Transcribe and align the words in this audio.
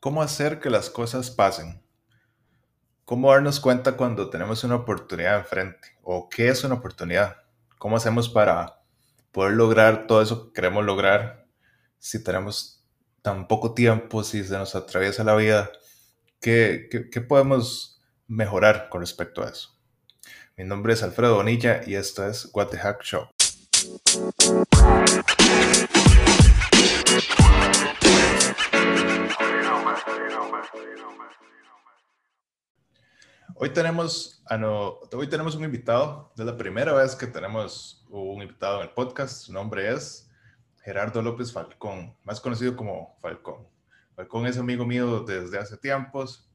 ¿Cómo 0.00 0.22
hacer 0.22 0.60
que 0.60 0.70
las 0.70 0.88
cosas 0.88 1.30
pasen? 1.30 1.82
¿Cómo 3.04 3.30
darnos 3.30 3.60
cuenta 3.60 3.98
cuando 3.98 4.30
tenemos 4.30 4.64
una 4.64 4.76
oportunidad 4.76 5.36
enfrente? 5.36 5.98
¿O 6.02 6.30
qué 6.30 6.48
es 6.48 6.64
una 6.64 6.76
oportunidad? 6.76 7.36
¿Cómo 7.76 7.98
hacemos 7.98 8.30
para 8.30 8.80
poder 9.30 9.52
lograr 9.52 10.06
todo 10.06 10.22
eso 10.22 10.46
que 10.46 10.52
queremos 10.54 10.86
lograr 10.86 11.46
si 11.98 12.24
tenemos 12.24 12.82
tan 13.20 13.46
poco 13.46 13.74
tiempo, 13.74 14.24
si 14.24 14.42
se 14.42 14.56
nos 14.56 14.74
atraviesa 14.74 15.22
la 15.22 15.36
vida? 15.36 15.70
¿Qué, 16.40 16.88
qué, 17.12 17.20
podemos 17.20 18.00
mejorar 18.26 18.88
con 18.88 19.02
respecto 19.02 19.42
a 19.42 19.50
eso? 19.50 19.78
Mi 20.56 20.64
nombre 20.64 20.94
es 20.94 21.02
Alfredo 21.02 21.36
Bonilla 21.36 21.82
y 21.86 21.96
esto 21.96 22.26
es 22.26 22.48
What 22.54 22.68
the 22.68 22.78
Hack 22.78 23.02
Show. 23.02 23.28
Hoy 33.62 33.74
tenemos, 33.74 34.42
hoy 35.12 35.28
tenemos 35.28 35.54
un 35.54 35.64
invitado. 35.64 36.32
Es 36.34 36.46
la 36.46 36.56
primera 36.56 36.94
vez 36.94 37.14
que 37.14 37.26
tenemos 37.26 38.06
un 38.08 38.40
invitado 38.40 38.78
en 38.78 38.88
el 38.88 38.94
podcast. 38.94 39.42
Su 39.42 39.52
nombre 39.52 39.92
es 39.92 40.30
Gerardo 40.82 41.20
López 41.20 41.52
Falcón, 41.52 42.16
más 42.24 42.40
conocido 42.40 42.74
como 42.74 43.18
Falcón. 43.20 43.68
Falcón 44.16 44.46
es 44.46 44.56
amigo 44.56 44.86
mío 44.86 45.20
desde 45.24 45.58
hace 45.58 45.76
tiempos. 45.76 46.50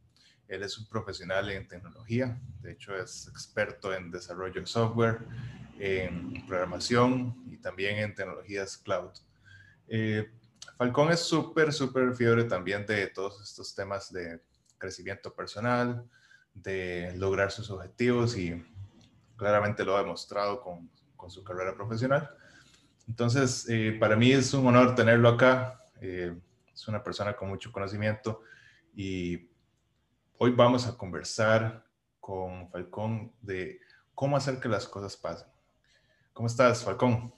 Él 0.47 0.63
es 0.63 0.79
un 0.79 0.87
profesional 0.87 1.47
en 1.51 1.67
tecnología. 1.67 2.41
De 2.63 2.71
hecho, 2.71 2.97
es 2.97 3.27
experto 3.27 3.93
en 3.93 4.09
desarrollo 4.09 4.59
de 4.59 4.65
software, 4.65 5.19
en 5.77 6.43
programación 6.47 7.35
y 7.51 7.57
también 7.57 7.99
en 7.99 8.15
tecnologías 8.15 8.77
cloud. 8.79 9.11
Eh, 9.87 10.31
Falcón 10.75 11.11
es 11.11 11.19
súper, 11.19 11.71
súper 11.71 12.15
fiebre 12.15 12.45
también 12.45 12.83
de 12.83 13.05
todos 13.05 13.39
estos 13.43 13.75
temas 13.75 14.11
de 14.11 14.41
crecimiento 14.79 15.31
personal, 15.35 16.03
de 16.55 17.13
lograr 17.15 17.51
sus 17.51 17.69
objetivos 17.69 18.37
y 18.37 18.65
claramente 19.37 19.85
lo 19.85 19.95
ha 19.95 20.01
demostrado 20.01 20.61
con, 20.61 20.89
con 21.15 21.29
su 21.29 21.43
carrera 21.43 21.75
profesional. 21.75 22.29
Entonces, 23.07 23.67
eh, 23.69 23.95
para 23.99 24.15
mí 24.15 24.31
es 24.31 24.53
un 24.53 24.65
honor 24.65 24.95
tenerlo 24.95 25.29
acá. 25.29 25.79
Eh, 26.01 26.35
es 26.73 26.87
una 26.87 27.03
persona 27.03 27.35
con 27.35 27.49
mucho 27.49 27.71
conocimiento 27.71 28.41
y 28.95 29.49
hoy 30.37 30.51
vamos 30.51 30.87
a 30.87 30.97
conversar 30.97 31.85
con 32.19 32.69
Falcón 32.69 33.31
de 33.41 33.79
cómo 34.13 34.35
hacer 34.35 34.59
que 34.59 34.67
las 34.67 34.87
cosas 34.87 35.15
pasen. 35.15 35.47
¿Cómo 36.33 36.47
estás, 36.47 36.83
Falcón? 36.83 37.33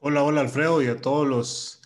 Hola, 0.00 0.22
hola 0.22 0.42
Alfredo 0.42 0.82
y 0.82 0.88
a 0.88 1.00
todos 1.00 1.26
los 1.26 1.79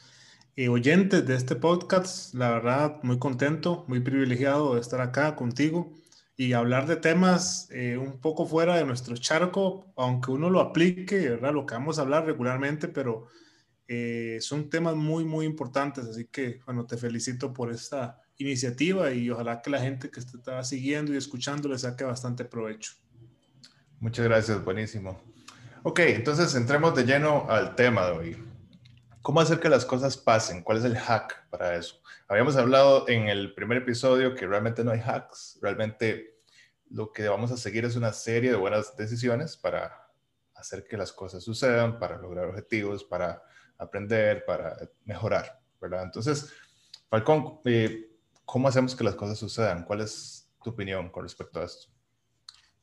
eh, 0.56 0.68
oyentes 0.68 1.26
de 1.26 1.34
este 1.34 1.56
podcast. 1.56 2.32
La 2.34 2.50
verdad, 2.50 3.00
muy 3.02 3.18
contento, 3.18 3.84
muy 3.88 4.00
privilegiado 4.00 4.74
de 4.74 4.80
estar 4.80 5.00
acá 5.00 5.34
contigo 5.34 5.92
y 6.36 6.52
hablar 6.52 6.86
de 6.86 6.96
temas 6.96 7.68
eh, 7.70 7.96
un 7.96 8.20
poco 8.20 8.46
fuera 8.46 8.76
de 8.76 8.84
nuestro 8.84 9.16
charco, 9.16 9.92
aunque 9.96 10.30
uno 10.30 10.50
lo 10.50 10.60
aplique, 10.60 11.28
¿verdad? 11.28 11.52
Lo 11.52 11.66
que 11.66 11.74
vamos 11.74 11.98
a 11.98 12.02
hablar 12.02 12.26
regularmente, 12.26 12.88
pero 12.88 13.28
eh, 13.88 14.38
son 14.40 14.70
temas 14.70 14.96
muy, 14.96 15.24
muy 15.24 15.46
importantes. 15.46 16.06
Así 16.06 16.26
que, 16.26 16.60
bueno, 16.66 16.86
te 16.86 16.96
felicito 16.96 17.52
por 17.52 17.70
esta 17.70 18.20
iniciativa 18.38 19.12
y 19.12 19.30
ojalá 19.30 19.60
que 19.62 19.70
la 19.70 19.80
gente 19.80 20.10
que 20.10 20.20
está 20.20 20.62
siguiendo 20.64 21.12
y 21.14 21.16
escuchando 21.16 21.68
le 21.68 21.78
saque 21.78 22.04
bastante 22.04 22.44
provecho. 22.44 22.92
Muchas 24.00 24.24
gracias, 24.24 24.64
buenísimo. 24.64 25.20
Ok, 25.82 26.00
entonces 26.00 26.54
entremos 26.54 26.94
de 26.94 27.04
lleno 27.04 27.46
al 27.48 27.74
tema 27.76 28.06
de 28.06 28.12
hoy. 28.12 28.53
¿Cómo 29.24 29.40
hacer 29.40 29.58
que 29.58 29.70
las 29.70 29.86
cosas 29.86 30.18
pasen? 30.18 30.62
¿Cuál 30.62 30.76
es 30.76 30.84
el 30.84 30.98
hack 30.98 31.48
para 31.48 31.76
eso? 31.76 31.96
Habíamos 32.28 32.56
hablado 32.56 33.08
en 33.08 33.28
el 33.28 33.54
primer 33.54 33.78
episodio 33.78 34.34
que 34.34 34.46
realmente 34.46 34.84
no 34.84 34.90
hay 34.90 35.00
hacks, 35.00 35.58
realmente 35.62 36.42
lo 36.90 37.10
que 37.10 37.26
vamos 37.26 37.50
a 37.50 37.56
seguir 37.56 37.86
es 37.86 37.96
una 37.96 38.12
serie 38.12 38.50
de 38.50 38.58
buenas 38.58 38.98
decisiones 38.98 39.56
para 39.56 40.10
hacer 40.54 40.84
que 40.86 40.98
las 40.98 41.10
cosas 41.10 41.42
sucedan, 41.42 41.98
para 41.98 42.18
lograr 42.18 42.44
objetivos, 42.44 43.02
para 43.02 43.42
aprender, 43.78 44.44
para 44.44 44.76
mejorar, 45.06 45.58
¿verdad? 45.80 46.02
Entonces, 46.02 46.52
Falcón, 47.08 47.60
eh, 47.64 48.10
¿cómo 48.44 48.68
hacemos 48.68 48.94
que 48.94 49.04
las 49.04 49.14
cosas 49.14 49.38
sucedan? 49.38 49.86
¿Cuál 49.86 50.02
es 50.02 50.50
tu 50.62 50.68
opinión 50.68 51.08
con 51.08 51.22
respecto 51.22 51.62
a 51.62 51.64
esto? 51.64 51.90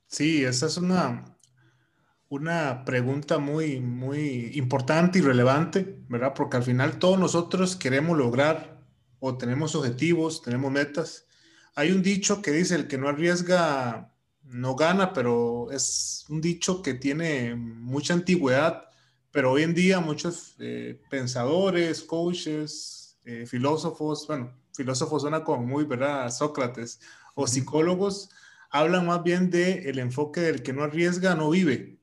Sí, 0.07 0.43
esa 0.43 0.65
es 0.65 0.77
una, 0.77 1.23
una 2.31 2.85
pregunta 2.85 3.39
muy, 3.39 3.81
muy 3.81 4.51
importante 4.53 5.19
y 5.19 5.21
relevante, 5.21 5.97
¿verdad? 6.07 6.33
Porque 6.33 6.55
al 6.55 6.63
final 6.63 6.97
todos 6.97 7.19
nosotros 7.19 7.75
queremos 7.75 8.17
lograr 8.17 8.79
o 9.19 9.37
tenemos 9.37 9.75
objetivos, 9.75 10.41
tenemos 10.41 10.71
metas. 10.71 11.27
Hay 11.75 11.91
un 11.91 12.01
dicho 12.01 12.41
que 12.41 12.51
dice, 12.51 12.75
el 12.75 12.87
que 12.87 12.97
no 12.97 13.09
arriesga 13.09 14.13
no 14.43 14.77
gana, 14.77 15.11
pero 15.11 15.71
es 15.71 16.25
un 16.29 16.39
dicho 16.39 16.81
que 16.81 16.93
tiene 16.93 17.53
mucha 17.55 18.13
antigüedad, 18.13 18.85
pero 19.31 19.51
hoy 19.51 19.63
en 19.63 19.73
día 19.73 19.99
muchos 19.99 20.55
eh, 20.59 21.01
pensadores, 21.09 22.01
coaches, 22.01 23.19
eh, 23.25 23.45
filósofos, 23.45 24.25
bueno, 24.25 24.53
filósofos 24.73 25.23
suena 25.23 25.43
como 25.43 25.65
muy, 25.65 25.83
¿verdad? 25.83 26.31
Sócrates 26.31 27.01
o 27.35 27.45
psicólogos 27.45 28.29
hablan 28.69 29.05
más 29.05 29.21
bien 29.21 29.49
de 29.49 29.89
el 29.89 29.99
enfoque 29.99 30.39
del 30.39 30.63
que 30.63 30.71
no 30.71 30.83
arriesga 30.83 31.35
no 31.35 31.49
vive. 31.49 32.00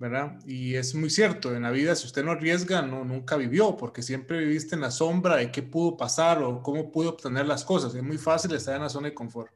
¿Verdad? 0.00 0.38
Y 0.46 0.76
es 0.76 0.94
muy 0.94 1.10
cierto, 1.10 1.54
en 1.54 1.62
la 1.62 1.70
vida 1.70 1.94
si 1.94 2.06
usted 2.06 2.24
no 2.24 2.32
arriesga, 2.32 2.80
no, 2.80 3.04
nunca 3.04 3.36
vivió, 3.36 3.76
porque 3.76 4.02
siempre 4.02 4.38
viviste 4.38 4.74
en 4.74 4.80
la 4.80 4.90
sombra 4.90 5.36
de 5.36 5.52
qué 5.52 5.62
pudo 5.62 5.98
pasar 5.98 6.42
o 6.42 6.62
cómo 6.62 6.90
pudo 6.90 7.10
obtener 7.10 7.46
las 7.46 7.64
cosas. 7.64 7.94
Es 7.94 8.02
muy 8.02 8.16
fácil 8.16 8.54
estar 8.54 8.74
en 8.74 8.80
la 8.80 8.88
zona 8.88 9.08
de 9.08 9.14
confort. 9.14 9.52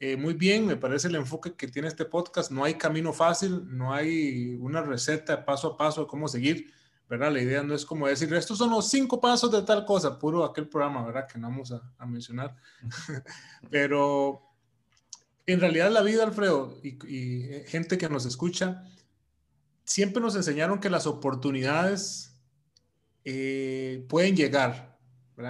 Eh, 0.00 0.16
muy 0.16 0.34
bien, 0.34 0.66
me 0.66 0.76
parece 0.76 1.06
el 1.06 1.14
enfoque 1.14 1.54
que 1.54 1.68
tiene 1.68 1.86
este 1.86 2.04
podcast. 2.04 2.50
No 2.50 2.64
hay 2.64 2.74
camino 2.74 3.12
fácil, 3.12 3.62
no 3.64 3.94
hay 3.94 4.56
una 4.60 4.82
receta 4.82 5.44
paso 5.44 5.68
a 5.68 5.76
paso 5.76 6.00
de 6.00 6.08
cómo 6.08 6.26
seguir, 6.26 6.72
¿verdad? 7.08 7.32
La 7.32 7.40
idea 7.40 7.62
no 7.62 7.72
es 7.72 7.86
como 7.86 8.08
decir, 8.08 8.34
estos 8.34 8.58
son 8.58 8.70
los 8.70 8.90
cinco 8.90 9.20
pasos 9.20 9.52
de 9.52 9.62
tal 9.62 9.84
cosa, 9.84 10.18
puro 10.18 10.44
aquel 10.44 10.68
programa, 10.68 11.06
¿verdad? 11.06 11.28
Que 11.32 11.38
no 11.38 11.48
vamos 11.48 11.70
a, 11.70 12.06
mencionar. 12.06 12.56
Pero 13.70 14.42
en 15.46 15.60
realidad 15.60 15.92
la 15.92 16.02
vida, 16.02 16.24
Alfredo, 16.24 16.76
y, 16.82 16.98
y 17.06 17.62
gente 17.68 17.96
que 17.96 18.08
nos 18.08 18.26
escucha, 18.26 18.82
siempre 19.86 20.20
nos 20.20 20.36
enseñaron 20.36 20.80
que 20.80 20.90
las 20.90 21.06
oportunidades 21.06 22.38
eh, 23.24 24.04
pueden 24.08 24.36
llegar. 24.36 24.98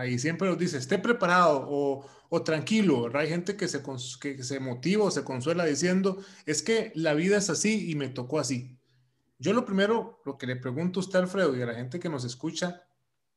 Y 0.09 0.19
siempre 0.19 0.49
nos 0.49 0.59
dice, 0.59 0.79
esté 0.79 0.99
preparado 0.99 1.65
o, 1.69 2.07
o 2.29 2.43
tranquilo. 2.43 3.09
Hay 3.15 3.29
gente 3.29 3.57
que 3.57 3.69
se, 3.69 3.83
que 4.21 4.43
se 4.43 4.61
motiva 4.61 5.05
o 5.05 5.11
se 5.11 5.25
consuela 5.25 5.65
diciendo, 5.65 6.19
es 6.45 6.63
que 6.63 6.93
la 6.95 7.15
vida 7.15 7.39
es 7.39 7.51
así 7.51 7.91
y 7.91 7.95
me 7.95 8.09
tocó 8.09 8.39
así. 8.39 8.79
Yo 9.39 9.53
lo 9.53 9.65
primero, 9.65 10.21
lo 10.25 10.39
que 10.39 10.47
le 10.47 10.57
pregunto 10.57 11.01
a 11.01 11.03
usted, 11.05 11.19
Alfredo, 11.21 11.57
y 11.57 11.63
a 11.63 11.67
la 11.67 11.75
gente 11.75 12.01
que 12.01 12.09
nos 12.09 12.25
escucha, 12.25 12.83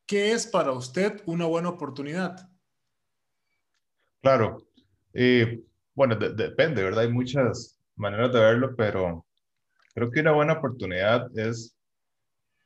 ¿qué 0.06 0.32
es 0.32 0.48
para 0.48 0.72
usted 0.72 1.22
una 1.26 1.46
buena 1.46 1.70
oportunidad? 1.70 2.50
Claro. 4.22 4.68
Eh, 5.14 5.64
bueno, 5.94 6.16
depende, 6.16 6.84
¿verdad? 6.84 7.04
Hay 7.04 7.12
muchas 7.12 7.80
maneras 7.96 8.34
de 8.34 8.40
verlo, 8.40 8.76
pero 8.76 9.26
Creo 9.94 10.12
que 10.12 10.22
una 10.22 10.32
buena 10.32 10.54
oportunidad 10.54 11.28
es 11.38 11.76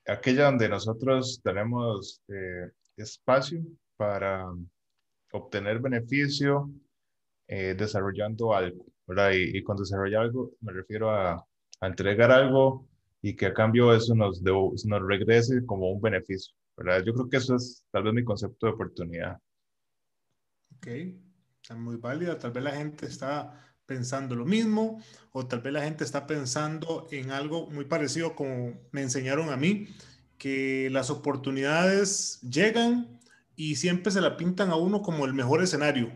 aquella 0.06 0.46
donde 0.46 0.70
nosotros 0.70 1.42
tenemos 1.44 2.22
eh, 2.28 2.72
espacio 2.98 3.64
para 3.96 4.46
obtener 5.32 5.80
beneficio 5.80 6.70
eh, 7.48 7.76
desarrollando 7.78 8.54
algo. 8.54 8.86
Y, 9.34 9.58
y, 9.58 9.64
con 9.64 9.76
desarrollar 9.76 10.24
algo 10.24 10.52
me 10.62 10.72
refiero 10.72 11.12
a, 11.12 11.46
entregar 11.82 12.32
algo 12.32 12.88
y 13.22 13.36
que 13.36 13.48
a 13.48 13.54
cambio 13.54 13.94
eso 13.94 14.16
nos, 14.16 14.42
nos 14.42 15.02
regrese 15.06 15.66
como 15.66 15.92
un 15.92 16.02
beneficio, 16.02 16.56
¿verdad? 16.78 17.04
Yo 17.04 17.14
creo 17.14 17.30
que 17.30 17.38
eso 17.38 17.56
es 17.56 17.86
tal 17.92 18.04
vez 18.04 18.14
mi 18.14 18.24
concepto 18.24 18.68
de 18.68 18.74
oportunidad. 18.74 19.38
Ok, 20.78 20.88
está 21.62 21.76
muy 21.76 21.98
válida. 21.98 22.38
Tal 22.38 22.52
vez 22.52 22.64
la 22.64 22.72
gente 22.72 23.06
está 23.06 23.73
pensando 23.86 24.36
lo 24.36 24.46
mismo 24.46 25.02
o 25.32 25.46
tal 25.46 25.62
vez 25.62 25.74
la 25.74 25.84
gente 25.84 26.04
está 26.04 26.28
pensando 26.28 27.08
en 27.12 27.32
algo 27.32 27.70
muy 27.70 27.86
parecido 27.86 28.36
como 28.36 28.74
me 28.92 29.02
enseñaron 29.02 29.50
a 29.50 29.58
mí, 29.58 29.88
que 30.38 30.90
las 30.92 31.10
oportunidades 31.10 32.40
llegan 32.42 33.20
y 33.56 33.76
siempre 33.76 34.12
se 34.12 34.22
la 34.22 34.38
pintan 34.38 34.70
a 34.72 34.76
uno 34.76 35.02
como 35.02 35.26
el 35.26 35.34
mejor 35.34 35.64
escenario. 35.64 36.12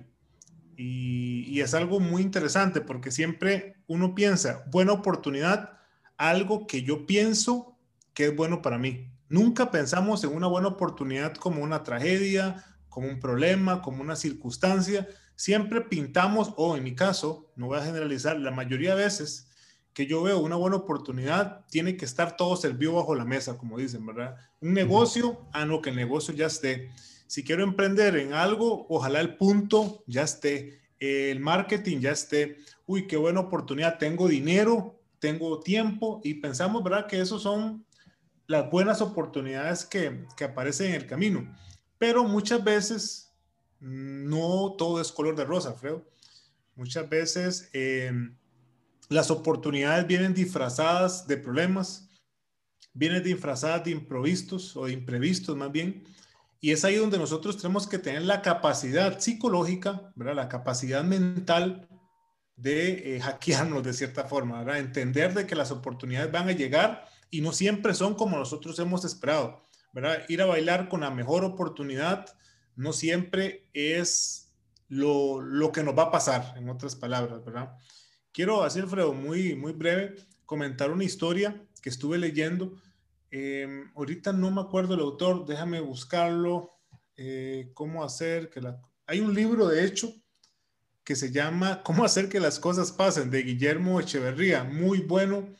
Y, 0.75 1.45
y 1.47 1.61
es 1.61 1.73
algo 1.73 1.99
muy 1.99 2.21
interesante 2.21 2.81
porque 2.81 3.09
siempre 3.11 3.77
uno 3.87 4.13
piensa, 4.13 4.63
buena 4.69 4.93
oportunidad, 4.93 5.79
algo 6.17 6.67
que 6.67 6.83
yo 6.83 7.05
pienso 7.05 7.77
que 8.13 8.25
es 8.25 8.35
bueno 8.35 8.61
para 8.61 8.77
mí. 8.77 9.11
Nunca 9.29 9.71
pensamos 9.71 10.23
en 10.23 10.35
una 10.35 10.47
buena 10.47 10.69
oportunidad 10.69 11.33
como 11.35 11.63
una 11.63 11.83
tragedia, 11.83 12.63
como 12.89 13.07
un 13.07 13.19
problema, 13.19 13.81
como 13.81 14.01
una 14.01 14.15
circunstancia, 14.15 15.07
siempre 15.37 15.81
pintamos, 15.81 16.51
o 16.57 16.75
en 16.75 16.83
mi 16.83 16.95
caso, 16.95 17.49
no 17.55 17.67
voy 17.67 17.77
a 17.77 17.85
generalizar, 17.85 18.37
la 18.37 18.51
mayoría 18.51 18.95
de 18.95 19.03
veces 19.03 19.47
que 19.93 20.05
yo 20.05 20.21
veo 20.21 20.39
una 20.39 20.55
buena 20.55 20.75
oportunidad, 20.75 21.65
tiene 21.69 21.95
que 21.95 22.05
estar 22.05 22.35
todo 22.35 22.55
servido 22.55 22.93
bajo 22.93 23.15
la 23.15 23.25
mesa, 23.25 23.57
como 23.57 23.77
dicen, 23.77 24.05
¿verdad? 24.05 24.35
Un 24.61 24.73
negocio, 24.73 25.41
ah, 25.53 25.65
no, 25.65 25.81
que 25.81 25.89
el 25.91 25.95
negocio 25.95 26.33
ya 26.33 26.47
esté. 26.47 26.91
Si 27.25 27.43
quiero 27.43 27.63
emprender 27.63 28.15
en 28.17 28.33
algo, 28.33 28.85
ojalá 28.89 29.21
el 29.21 29.37
punto 29.37 30.03
ya 30.05 30.23
esté, 30.23 30.81
el 30.99 31.39
marketing 31.39 31.99
ya 31.99 32.11
esté. 32.11 32.57
Uy, 32.85 33.07
qué 33.07 33.17
buena 33.17 33.39
oportunidad, 33.39 33.97
tengo 33.97 34.27
dinero, 34.27 34.99
tengo 35.19 35.59
tiempo 35.61 36.21
y 36.23 36.35
pensamos, 36.35 36.83
¿verdad? 36.83 37.07
Que 37.07 37.19
esos 37.19 37.41
son 37.41 37.85
las 38.45 38.69
buenas 38.69 39.01
oportunidades 39.01 39.83
que, 39.83 40.25
que 40.35 40.43
aparecen 40.43 40.89
en 40.89 40.95
el 40.95 41.07
camino. 41.07 41.55
Pero 41.97 42.23
muchas 42.23 42.63
veces 42.63 43.26
no 43.79 44.75
todo 44.77 45.01
es 45.01 45.11
color 45.11 45.35
de 45.35 45.45
rosa, 45.45 45.73
Fredo. 45.73 46.05
Muchas 46.75 47.09
veces 47.09 47.69
eh, 47.73 48.11
las 49.09 49.31
oportunidades 49.31 50.05
vienen 50.05 50.33
disfrazadas 50.33 51.27
de 51.27 51.37
problemas, 51.37 52.09
vienen 52.93 53.23
disfrazadas 53.23 53.83
de 53.85 53.91
improvistos 53.91 54.75
o 54.75 54.85
de 54.85 54.93
imprevistos 54.93 55.55
más 55.55 55.71
bien. 55.71 56.03
Y 56.59 56.71
es 56.71 56.83
ahí 56.83 56.95
donde 56.95 57.17
nosotros 57.17 57.57
tenemos 57.57 57.87
que 57.87 57.99
tener 57.99 58.23
la 58.23 58.41
capacidad 58.41 59.19
psicológica, 59.19 60.11
la 60.15 60.49
capacidad 60.49 61.03
mental 61.03 61.87
de 62.55 63.15
eh, 63.15 63.19
hackearnos 63.21 63.83
de 63.83 63.93
cierta 63.93 64.25
forma, 64.25 64.59
¿verdad? 64.59 64.79
entender 64.79 65.33
de 65.33 65.45
que 65.45 65.55
las 65.55 65.71
oportunidades 65.71 66.31
van 66.31 66.49
a 66.49 66.53
llegar 66.53 67.05
y 67.29 67.41
no 67.41 67.51
siempre 67.51 67.93
son 67.93 68.15
como 68.15 68.37
nosotros 68.37 68.77
hemos 68.79 69.05
esperado. 69.05 69.61
¿verdad? 69.93 70.25
Ir 70.27 70.41
a 70.41 70.45
bailar 70.45 70.89
con 70.89 71.01
la 71.01 71.09
mejor 71.09 71.43
oportunidad 71.43 72.25
no 72.77 72.93
siempre 72.93 73.67
es 73.73 74.53
lo, 74.87 75.41
lo 75.41 75.71
que 75.71 75.83
nos 75.83 75.97
va 75.97 76.03
a 76.03 76.11
pasar, 76.11 76.53
en 76.57 76.69
otras 76.69 76.95
palabras, 76.95 77.43
¿verdad? 77.43 77.75
Quiero 78.31 78.63
hacer, 78.63 78.87
Fredo, 78.87 79.13
muy, 79.13 79.55
muy 79.55 79.73
breve, 79.73 80.15
comentar 80.45 80.91
una 80.91 81.03
historia 81.03 81.61
que 81.81 81.89
estuve 81.89 82.17
leyendo. 82.17 82.79
Em, 83.31 83.91
ahorita 83.95 84.31
no 84.31 84.51
me 84.51 84.61
acuerdo 84.61 84.93
el 84.93 85.01
autor, 85.01 85.45
déjame 85.45 85.79
buscarlo. 85.81 86.79
Eh, 87.15 87.71
¿Cómo 87.73 88.03
hacer 88.03 88.49
que 88.49 88.61
la... 88.61 88.79
Hay 89.07 89.19
un 89.19 89.33
libro, 89.33 89.67
de 89.67 89.83
hecho, 89.83 90.13
que 91.03 91.15
se 91.15 91.31
llama 91.31 91.81
¿Cómo 91.83 92.05
hacer 92.05 92.29
que 92.29 92.39
las 92.39 92.59
cosas 92.59 92.91
pasen? 92.91 93.31
de 93.31 93.41
Guillermo 93.41 93.99
Echeverría. 93.99 94.63
Muy 94.63 94.99
bueno, 94.99 95.53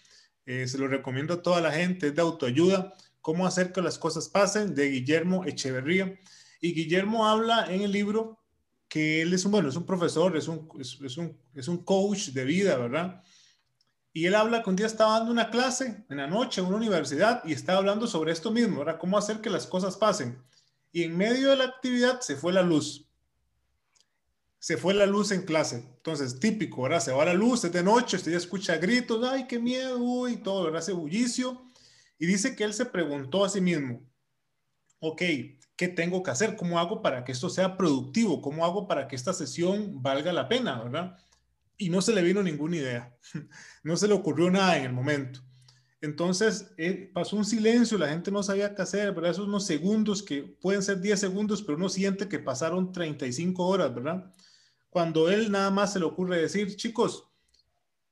eh, 0.45 0.67
se 0.67 0.77
lo 0.77 0.87
recomiendo 0.87 1.33
a 1.33 1.41
toda 1.41 1.61
la 1.61 1.71
gente, 1.71 2.07
es 2.07 2.15
de 2.15 2.21
autoayuda. 2.21 2.93
¿Cómo 3.21 3.47
hacer 3.47 3.71
que 3.71 3.81
las 3.81 3.97
cosas 3.97 4.29
pasen? 4.29 4.75
de 4.75 4.89
Guillermo 4.89 5.45
Echeverría. 5.45 6.19
Y 6.61 6.73
Guillermo 6.73 7.27
habla 7.27 7.65
en 7.73 7.81
el 7.81 7.91
libro 7.91 8.39
que 8.87 9.21
él 9.21 9.33
es 9.33 9.45
un, 9.45 9.51
bueno, 9.51 9.69
es 9.69 9.75
un 9.75 9.85
profesor, 9.85 10.35
es 10.37 10.47
un, 10.47 10.69
es, 10.79 11.17
un, 11.17 11.37
es 11.53 11.67
un 11.67 11.83
coach 11.83 12.29
de 12.29 12.45
vida, 12.45 12.77
¿verdad? 12.77 13.21
Y 14.13 14.25
él 14.25 14.35
habla 14.35 14.63
que 14.63 14.69
un 14.69 14.75
día 14.75 14.87
estaba 14.87 15.19
dando 15.19 15.31
una 15.31 15.51
clase 15.51 16.05
en 16.09 16.17
la 16.17 16.27
noche 16.27 16.61
en 16.61 16.67
una 16.67 16.77
universidad 16.77 17.43
y 17.45 17.53
estaba 17.53 17.79
hablando 17.79 18.07
sobre 18.07 18.31
esto 18.31 18.51
mismo, 18.51 18.79
¿verdad? 18.79 18.97
Cómo 18.97 19.17
hacer 19.17 19.41
que 19.41 19.49
las 19.49 19.67
cosas 19.67 19.97
pasen. 19.97 20.41
Y 20.91 21.03
en 21.03 21.15
medio 21.15 21.49
de 21.49 21.57
la 21.57 21.65
actividad 21.65 22.21
se 22.21 22.35
fue 22.35 22.53
la 22.53 22.63
luz. 22.63 23.05
Se 24.59 24.77
fue 24.77 24.93
la 24.93 25.05
luz 25.05 25.31
en 25.31 25.43
clase. 25.43 25.85
Entonces, 25.97 26.39
típico, 26.39 26.81
¿verdad? 26.81 26.99
Se 26.99 27.11
va 27.11 27.25
la 27.25 27.33
luz, 27.33 27.63
es 27.65 27.71
de 27.71 27.83
noche, 27.83 28.17
usted 28.17 28.31
ya 28.31 28.37
escucha 28.37 28.77
gritos, 28.77 29.23
ay, 29.29 29.45
qué 29.47 29.59
miedo, 29.59 30.27
y 30.27 30.37
todo, 30.37 30.63
¿verdad? 30.63 30.79
Hace 30.79 30.93
bullicio. 30.93 31.61
Y 32.17 32.25
dice 32.25 32.55
que 32.55 32.63
él 32.63 32.73
se 32.73 32.85
preguntó 32.85 33.45
a 33.45 33.49
sí 33.49 33.61
mismo, 33.61 34.01
ok, 34.99 35.21
¿qué 35.77 35.87
tengo 35.87 36.23
que 36.23 36.31
hacer? 36.31 36.57
¿Cómo 36.57 36.79
hago 36.79 37.01
para 37.01 37.23
que 37.23 37.31
esto 37.31 37.49
sea 37.49 37.77
productivo? 37.77 38.41
¿Cómo 38.41 38.65
hago 38.65 38.87
para 38.87 39.07
que 39.07 39.15
esta 39.15 39.31
sesión 39.31 40.01
valga 40.01 40.33
la 40.33 40.49
pena? 40.49 40.83
¿Verdad? 40.83 41.17
Y 41.77 41.89
no 41.89 42.01
se 42.01 42.13
le 42.13 42.23
vino 42.23 42.43
ninguna 42.43 42.75
idea. 42.75 43.15
No 43.83 43.95
se 43.95 44.07
le 44.09 44.15
ocurrió 44.15 44.49
nada 44.51 44.77
en 44.77 44.83
el 44.85 44.91
momento. 44.91 45.39
Entonces 46.01 46.73
eh, 46.77 47.09
pasó 47.13 47.37
un 47.37 47.45
silencio, 47.45 47.97
la 47.97 48.09
gente 48.09 48.31
no 48.31 48.43
sabía 48.43 48.75
qué 48.75 48.81
hacer, 48.81 49.13
¿verdad? 49.13 49.31
Esos 49.31 49.47
unos 49.47 49.65
segundos 49.65 50.21
que 50.21 50.43
pueden 50.43 50.83
ser 50.83 50.99
10 50.99 51.19
segundos, 51.19 51.63
pero 51.63 51.77
uno 51.77 51.87
siente 51.89 52.27
que 52.27 52.39
pasaron 52.39 52.91
35 52.91 53.65
horas, 53.65 53.95
¿verdad? 53.95 54.33
Cuando 54.89 55.29
él 55.29 55.51
nada 55.51 55.71
más 55.71 55.93
se 55.93 55.99
le 55.99 56.05
ocurre 56.05 56.41
decir, 56.41 56.75
chicos, 56.75 57.29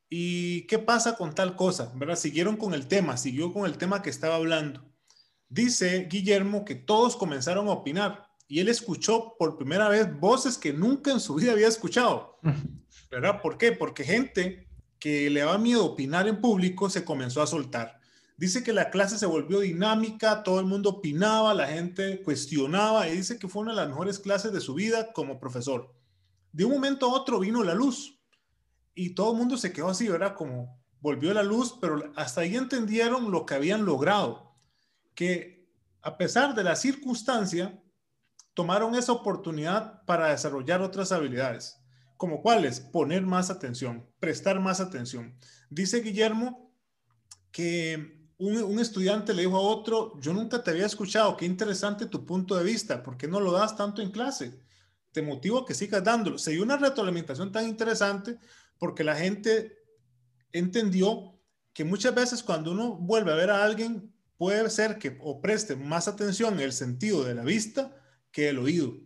¿y 0.10 0.66
qué 0.68 0.80
pasa 0.80 1.16
con 1.18 1.36
tal 1.36 1.56
cosa? 1.56 1.92
¿Verdad? 1.96 2.16
Siguieron 2.16 2.58
con 2.58 2.74
el 2.74 2.88
tema, 2.88 3.18
siguió 3.18 3.52
con 3.52 3.66
el 3.66 3.78
tema 3.78 4.02
que 4.02 4.10
estaba 4.10 4.36
hablando. 4.36 4.84
Dice 5.56 6.10
Guillermo 6.12 6.66
que 6.66 6.76
todos 6.76 7.16
comenzaron 7.16 7.70
a 7.70 7.72
opinar 7.72 8.28
y 8.46 8.60
él 8.60 8.68
escuchó 8.68 9.36
por 9.40 9.56
primera 9.56 9.88
vez 9.88 10.20
voces 10.20 10.58
que 10.58 10.74
nunca 10.74 11.12
en 11.12 11.22
su 11.22 11.34
vida 11.36 11.54
había 11.54 11.70
escuchado. 11.70 12.38
¿Verdad? 13.10 13.42
¿Por 13.42 13.58
qué? 13.58 13.72
Porque 13.72 14.04
gente 14.04 14.68
que 15.00 15.30
le 15.30 15.40
daba 15.40 15.58
miedo 15.58 15.86
opinar 15.86 16.28
en 16.28 16.42
público 16.42 16.90
se 16.90 17.06
comenzó 17.06 17.42
a 17.42 17.48
soltar. 17.48 18.02
Dice 18.36 18.64
que 18.64 18.74
la 18.74 18.90
clase 18.90 19.18
se 19.18 19.28
volvió 19.28 19.62
dinámica, 19.62 20.44
todo 20.44 20.60
el 20.60 20.66
mundo 20.66 20.90
opinaba, 20.90 21.54
la 21.54 21.68
gente 21.68 22.22
cuestionaba 22.22 23.08
y 23.08 23.16
dice 23.16 23.40
que 23.40 23.48
fue 23.48 23.62
una 23.62 23.72
de 23.72 23.78
las 23.78 23.88
mejores 23.88 24.20
clases 24.20 24.52
de 24.52 24.60
su 24.60 24.74
vida 24.74 25.14
como 25.14 25.40
profesor. 25.40 25.96
De 26.52 26.66
un 26.66 26.74
momento 26.74 27.06
a 27.06 27.14
otro 27.14 27.40
vino 27.40 27.64
la 27.64 27.74
luz 27.74 28.20
y 28.94 29.16
todo 29.16 29.32
el 29.32 29.38
mundo 29.38 29.56
se 29.56 29.72
quedó 29.72 29.88
así, 29.88 30.10
¿verdad? 30.10 30.36
Como 30.36 30.84
volvió 31.00 31.34
la 31.34 31.44
luz, 31.44 31.78
pero 31.80 32.12
hasta 32.18 32.42
ahí 32.42 32.58
entendieron 32.58 33.32
lo 33.32 33.46
que 33.46 33.54
habían 33.54 33.86
logrado 33.86 34.45
que 35.16 35.56
a 36.06 36.18
pesar 36.18 36.54
de 36.54 36.64
la 36.64 36.76
circunstancia, 36.76 37.82
tomaron 38.54 38.96
esa 38.96 39.12
oportunidad 39.12 40.04
para 40.06 40.30
desarrollar 40.30 40.82
otras 40.82 41.12
habilidades, 41.12 41.78
como 42.16 42.42
cuáles, 42.44 42.80
poner 42.80 43.24
más 43.24 43.50
atención, 43.50 44.08
prestar 44.20 44.60
más 44.60 44.80
atención. 44.80 45.36
Dice 45.70 46.02
Guillermo 46.02 46.72
que 47.52 48.30
un, 48.38 48.80
estudiante 48.80 49.34
le 49.34 49.44
dijo 49.44 49.58
a 49.58 49.62
otro, 49.62 50.20
yo 50.22 50.32
nunca 50.34 50.64
te 50.64 50.72
había 50.72 50.86
escuchado, 50.86 51.36
qué 51.38 51.46
interesante 51.46 52.06
tu 52.06 52.24
punto 52.26 52.56
de 52.56 52.64
vista, 52.64 53.02
¿por 53.02 53.18
qué 53.18 53.28
no 53.28 53.40
lo 53.40 53.52
das 53.52 53.76
tanto 53.76 54.02
en 54.02 54.12
clase? 54.12 54.60
Te 55.12 55.22
motivo 55.22 55.60
a 55.60 55.66
que 55.66 55.74
sigas 55.74 56.04
dándolo. 56.04 56.38
Se 56.38 56.52
dio 56.52 56.62
una 56.62 56.78
retroalimentación 56.78 57.52
tan 57.52 57.68
interesante 57.68 58.38
porque 58.78 59.04
la 59.04 59.16
gente 59.16 59.80
entendió 60.52 61.40
que 61.74 61.84
muchas 61.84 62.14
veces 62.14 62.44
cuando 62.44 62.72
uno 62.72 62.96
vuelve 62.96 63.32
a 63.32 63.36
ver 63.36 63.50
a 63.50 63.64
alguien 63.64 64.15
puede 64.38 64.70
ser 64.70 64.98
que 64.98 65.18
o 65.22 65.42
preste 65.42 65.76
más 65.76 66.08
atención 66.08 66.60
el 66.60 66.74
sentido 66.74 67.24
de 67.24 67.36
la 67.36 67.44
vista 67.44 67.96
que 68.32 68.50
el 68.50 68.60
oído. 68.60 68.98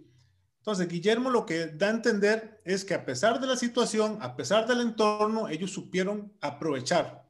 Entonces, 0.59 0.87
Guillermo 0.87 1.29
lo 1.29 1.45
que 1.45 1.67
da 1.67 1.87
a 1.87 1.91
entender 1.91 2.61
es 2.65 2.83
que 2.83 2.93
a 2.93 3.05
pesar 3.05 3.39
de 3.39 3.47
la 3.47 3.55
situación, 3.55 4.17
a 4.21 4.35
pesar 4.35 4.67
del 4.67 4.81
entorno, 4.81 5.47
ellos 5.47 5.71
supieron 5.71 6.33
aprovechar 6.41 7.27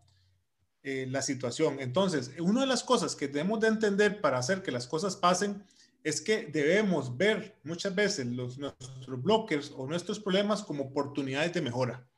eh, 0.82 1.06
la 1.10 1.22
situación. 1.22 1.78
Entonces, 1.80 2.32
una 2.40 2.62
de 2.62 2.68
las 2.68 2.84
cosas 2.84 3.16
que 3.16 3.28
debemos 3.28 3.60
de 3.60 3.68
entender 3.68 4.20
para 4.22 4.40
hacer 4.40 4.64
que 4.64 4.72
las 4.72 4.88
cosas 4.88 5.16
pasen 5.16 5.64
es 6.04 6.22
que 6.22 6.46
debemos 6.46 7.18
ver 7.18 7.60
muchas 7.64 7.94
veces 7.94 8.26
los, 8.28 8.58
nuestros 8.58 9.22
blockers 9.22 9.72
o 9.76 9.86
nuestros 9.86 10.20
problemas 10.20 10.64
como 10.64 10.86
oportunidades 10.86 11.54
de 11.54 11.62
mejora. 11.62 12.09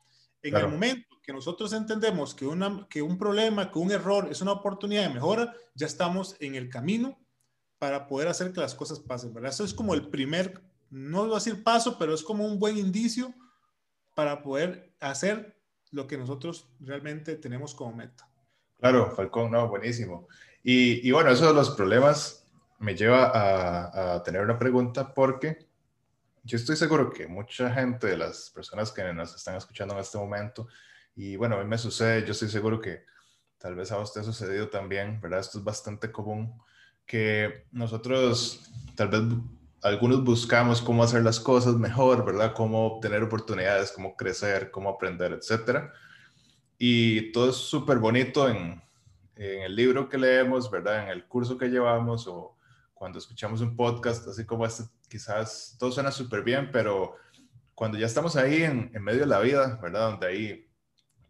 En 0.44 0.56
el 0.56 0.68
momento 0.68 1.18
que 1.22 1.34
nosotros 1.34 1.72
entendemos 1.74 2.34
que, 2.34 2.46
una, 2.46 2.88
que 2.90 3.02
un 3.02 3.18
problema, 3.18 3.72
que 3.72 3.80
un 3.80 3.92
error 3.92 4.28
es 4.32 4.42
una 4.42 4.54
oportunidad 4.54 5.04
de 5.04 5.14
mejora, 5.14 5.54
ya 5.76 5.86
estamos 5.86 6.36
en 6.40 6.56
el 6.56 6.70
camino 6.70 7.20
para 7.78 8.08
poder 8.08 8.28
hacer 8.28 8.52
que 8.52 8.60
las 8.60 8.76
cosas 8.76 9.00
pasen, 9.00 9.34
¿verdad? 9.34 9.52
Eso 9.52 9.64
es 9.64 9.74
como 9.74 9.94
el 9.94 10.10
primer, 10.10 10.62
no 10.90 11.24
voy 11.24 11.32
a 11.32 11.36
decir 11.36 11.64
paso, 11.64 11.98
pero 11.98 12.14
es 12.14 12.24
como 12.24 12.46
un 12.46 12.60
buen 12.60 12.78
indicio 12.78 13.34
para 14.16 14.42
poder 14.42 14.94
hacer 15.00 15.58
lo 15.92 16.08
que 16.08 16.18
nosotros 16.18 16.70
realmente 16.80 17.36
tenemos 17.36 17.76
como 17.76 17.94
meta. 17.94 18.28
Claro, 18.80 19.12
Falcón, 19.16 19.52
no, 19.52 19.68
buenísimo. 19.68 20.28
Y, 20.64 21.08
y 21.08 21.12
bueno, 21.12 21.30
eso 21.32 21.48
de 21.48 21.54
los 21.54 21.72
problemas 21.72 22.48
me 22.80 22.96
lleva 22.96 23.26
a, 23.26 24.16
a 24.16 24.24
tener 24.24 24.42
una 24.42 24.58
pregunta 24.58 25.14
porque 25.14 25.68
yo 26.44 26.58
estoy 26.58 26.76
seguro 26.76 27.12
que 27.12 27.28
mucha 27.28 27.72
gente 27.72 28.08
de 28.08 28.18
las 28.18 28.50
personas 28.50 28.92
que 28.92 29.14
nos 29.14 29.36
están 29.36 29.56
escuchando 29.56 29.94
en 29.94 30.02
este 30.02 30.18
momento, 30.18 30.68
y 31.16 31.36
bueno, 31.36 31.56
a 31.56 31.64
mí 31.64 31.70
me 31.70 31.78
sucede, 31.78 32.26
yo 32.26 32.32
estoy 32.32 32.50
seguro 32.50 32.80
que 32.80 33.06
tal 33.58 33.76
vez 33.76 33.92
a 33.92 34.00
usted 34.00 34.22
ha 34.22 34.24
sucedido 34.24 34.70
también, 34.70 35.22
¿verdad? 35.22 35.40
Esto 35.40 35.60
es 35.60 35.64
bastante 35.64 36.12
común, 36.12 36.60
que 37.06 37.66
nosotros 37.72 38.72
tal 38.96 39.10
vez 39.10 39.22
algunos 39.84 40.24
buscamos 40.24 40.82
cómo 40.82 41.04
hacer 41.04 41.24
las 41.24 41.40
cosas 41.40 41.76
mejor, 41.76 42.26
¿verdad? 42.26 42.54
Cómo 42.56 42.86
obtener 42.88 43.24
oportunidades, 43.24 43.92
cómo 43.92 44.16
crecer, 44.16 44.72
cómo 44.72 44.90
aprender, 44.90 45.34
etcétera. 45.34 45.92
Y 46.78 47.32
todo 47.32 47.50
es 47.50 47.56
súper 47.56 48.00
bonito 48.00 48.48
en, 48.50 48.82
en 49.36 49.62
el 49.62 49.76
libro 49.76 50.10
que 50.10 50.18
leemos, 50.18 50.70
¿verdad? 50.72 51.04
En 51.04 51.10
el 51.10 51.28
curso 51.28 51.58
que 51.58 51.68
llevamos 51.68 52.28
o 52.28 52.58
cuando 52.94 53.20
escuchamos 53.20 53.62
un 53.62 53.76
podcast 53.76 54.28
así 54.28 54.46
como 54.46 54.66
este, 54.66 54.84
quizás 55.12 55.76
todo 55.78 55.92
suena 55.92 56.10
súper 56.10 56.42
bien, 56.42 56.72
pero 56.72 57.18
cuando 57.76 57.98
ya 57.98 58.06
estamos 58.06 58.38
ahí 58.38 58.64
en, 58.64 58.90
en, 58.94 59.04
medio 59.04 59.22
de 59.22 59.26
la 59.26 59.42
vida, 59.42 59.78
¿verdad? 59.82 60.12
Donde 60.12 60.28
hay 60.28 60.72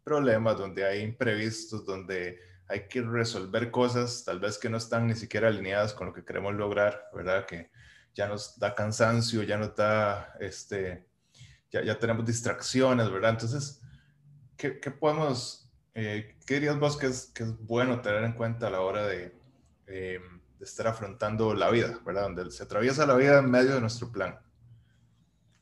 problemas, 0.04 0.58
donde 0.58 0.86
hay 0.86 1.02
imprevistos, 1.02 1.84
donde 1.84 2.40
hay 2.68 2.88
que 2.88 3.02
resolver 3.02 3.72
cosas 3.72 4.24
tal 4.24 4.40
vez 4.40 4.60
que 4.60 4.70
no 4.70 4.78
están 4.78 5.08
ni 5.08 5.16
siquiera 5.16 5.48
alineadas 5.48 5.94
con 5.94 6.08
lo 6.08 6.14
que 6.14 6.24
queremos 6.24 6.54
lograr, 6.54 7.10
¿verdad? 7.14 7.48
Que 7.48 7.72
ya 8.14 8.28
nos 8.28 8.60
da 8.60 8.76
cansancio, 8.76 9.42
ya 9.42 9.58
nos 9.58 9.76
da, 9.76 10.36
este, 10.40 11.08
ya, 11.72 11.84
ya 11.84 11.98
tenemos 11.98 12.24
distracciones, 12.24 13.10
¿verdad? 13.10 13.32
Entonces, 13.32 13.82
¿qué, 14.58 14.80
qué 14.80 14.92
podemos, 14.92 15.72
eh, 15.96 16.38
qué 16.46 16.56
dirías 16.56 16.78
vos 16.78 16.98
que 16.98 17.08
es, 17.08 17.32
que 17.34 17.44
es 17.44 17.58
bueno 17.66 18.00
tener 18.02 18.24
en 18.24 18.34
cuenta 18.34 18.68
a 18.68 18.70
la 18.70 18.82
hora 18.82 19.08
de... 19.08 19.36
Eh, 19.88 20.20
estar 20.62 20.88
afrontando 20.88 21.54
la 21.54 21.70
vida, 21.70 22.00
¿verdad? 22.06 22.24
Donde 22.24 22.52
se 22.52 22.64
atraviesa 22.64 23.06
la 23.06 23.16
vida 23.16 23.40
en 23.40 23.50
medio 23.50 23.76
de 23.76 23.82
nuestro 23.82 24.12
plan. 24.12 24.40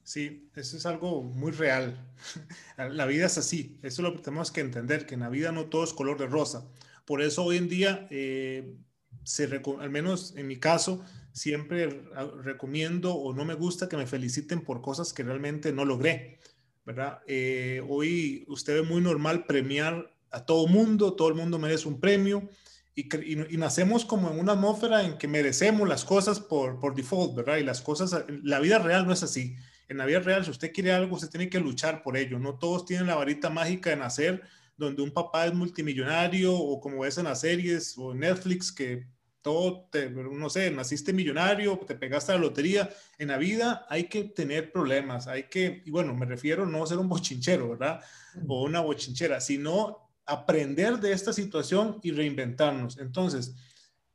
Sí, 0.04 0.50
eso 0.56 0.76
es 0.76 0.86
algo 0.86 1.22
muy 1.22 1.52
real. 1.52 2.12
La 2.78 3.06
vida 3.06 3.28
es 3.28 3.38
así, 3.38 3.78
eso 3.84 4.02
es 4.02 4.12
lo 4.12 4.20
tenemos 4.20 4.52
que 4.52 4.62
entender, 4.62 5.06
que 5.06 5.14
en 5.14 5.20
la 5.20 5.30
vida 5.30 5.52
no 5.52 5.66
todo 5.68 5.84
es 5.84 5.94
color 5.94 6.18
de 6.18 6.26
rosa. 6.26 6.68
Por 7.06 7.22
eso 7.22 7.44
hoy 7.44 7.58
en 7.58 7.70
día, 7.70 8.08
eh, 8.10 8.76
se, 9.24 9.62
al 9.80 9.90
menos 9.92 10.34
en 10.36 10.48
mi 10.48 10.58
caso, 10.58 11.06
siempre 11.32 12.02
recomiendo 12.42 13.14
o 13.14 13.34
no 13.36 13.46
me 13.46 13.54
gusta 13.54 13.88
que 13.88 13.98
me 13.98 14.08
feliciten 14.08 14.62
por 14.62 14.82
cosas 14.82 15.14
que 15.14 15.22
realmente 15.22 15.72
no 15.72 15.86
logré, 15.86 16.40
¿verdad? 16.86 17.20
Eh, 17.28 17.84
hoy 17.88 18.46
usted 18.48 18.82
ve 18.82 18.82
muy 18.82 19.02
normal 19.02 19.46
premiar 19.46 20.12
a 20.32 20.44
todo 20.44 20.66
mundo, 20.66 21.14
todo 21.14 21.30
el 21.30 21.36
mundo 21.36 21.60
merece 21.60 21.88
un 21.88 22.00
premio 22.00 22.50
y, 22.96 23.54
y, 23.54 23.58
nacemos 23.58 24.04
como 24.04 24.30
en 24.32 24.40
una 24.40 24.54
atmósfera 24.54 25.06
en 25.06 25.18
que 25.18 25.28
merecemos 25.28 25.88
las 25.88 26.04
cosas 26.04 26.40
por, 26.40 26.80
por 26.80 26.96
default, 26.96 27.36
¿verdad? 27.36 27.58
Y 27.58 27.64
las 27.64 27.82
cosas, 27.82 28.26
la 28.44 28.60
vida 28.60 28.80
real 28.80 29.06
no 29.06 29.14
es 29.14 29.24
así. 29.24 29.56
En 29.88 29.98
la 29.98 30.06
vida 30.06 30.20
real, 30.20 30.44
si 30.44 30.52
usted 30.52 30.72
quiere 30.74 30.92
algo, 30.92 31.16
usted 31.16 31.30
tiene 31.30 31.50
que 31.50 31.60
luchar 31.60 32.04
por 32.04 32.18
ello. 32.18 32.40
No 32.40 32.60
todos 32.60 32.86
tienen 32.86 33.08
la 33.08 33.16
varita 33.16 33.50
mágica 33.50 33.90
de 33.90 33.96
nacer 33.96 34.44
donde 34.80 35.02
un 35.02 35.12
papá 35.12 35.46
es 35.46 35.54
multimillonario 35.54 36.56
o 36.56 36.80
como 36.80 37.02
ves 37.02 37.18
en 37.18 37.26
las 37.26 37.42
series 37.42 37.98
o 37.98 38.14
Netflix 38.14 38.72
que 38.72 39.08
todo, 39.42 39.88
te, 39.92 40.10
no 40.10 40.50
sé, 40.50 40.72
naciste 40.72 41.14
millonario, 41.14 41.78
te 41.86 41.96
pegaste 41.96 42.32
a 42.32 42.36
la 42.36 42.42
lotería. 42.42 42.90
En 43.18 43.30
la 43.30 43.38
vida 43.38 43.86
hay 43.90 44.06
que 44.06 44.26
tener 44.26 44.72
problemas, 44.72 45.28
hay 45.28 45.44
que, 45.44 45.82
y 45.86 45.92
bueno, 45.92 46.14
me 46.14 46.26
refiero 46.26 46.66
no 46.66 46.86
ser 46.86 46.98
un 46.98 47.10
bochinchero, 47.10 47.70
¿verdad? 47.70 48.02
O 48.48 48.64
una 48.64 48.82
bochinchera, 48.82 49.40
sino 49.42 50.09
aprender 50.30 51.00
de 51.00 51.12
esta 51.12 51.34
situación 51.34 52.00
y 52.04 52.12
reinventarnos. 52.12 53.00
Entonces, 53.00 53.56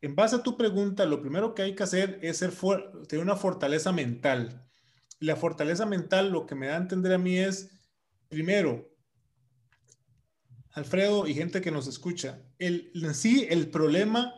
en 0.00 0.14
base 0.14 0.36
a 0.36 0.42
tu 0.42 0.56
pregunta, 0.56 1.04
lo 1.06 1.20
primero 1.20 1.54
que 1.54 1.62
hay 1.62 1.74
que 1.74 1.82
hacer 1.82 2.18
es 2.22 2.38
ser 2.38 2.52
tener 3.08 3.24
una 3.24 3.36
fortaleza 3.36 3.90
mental. 3.90 4.64
La 5.18 5.34
fortaleza 5.34 5.86
mental 5.86 6.30
lo 6.30 6.46
que 6.46 6.54
me 6.54 6.68
da 6.68 6.74
a 6.74 6.78
entender 6.78 7.12
a 7.12 7.18
mí 7.18 7.38
es, 7.38 7.70
primero, 8.28 8.90
Alfredo 10.70 11.26
y 11.26 11.34
gente 11.34 11.60
que 11.60 11.70
nos 11.70 11.86
escucha, 11.86 12.42
el, 12.58 12.90
en 12.94 13.14
sí 13.14 13.46
el 13.48 13.70
problema 13.70 14.34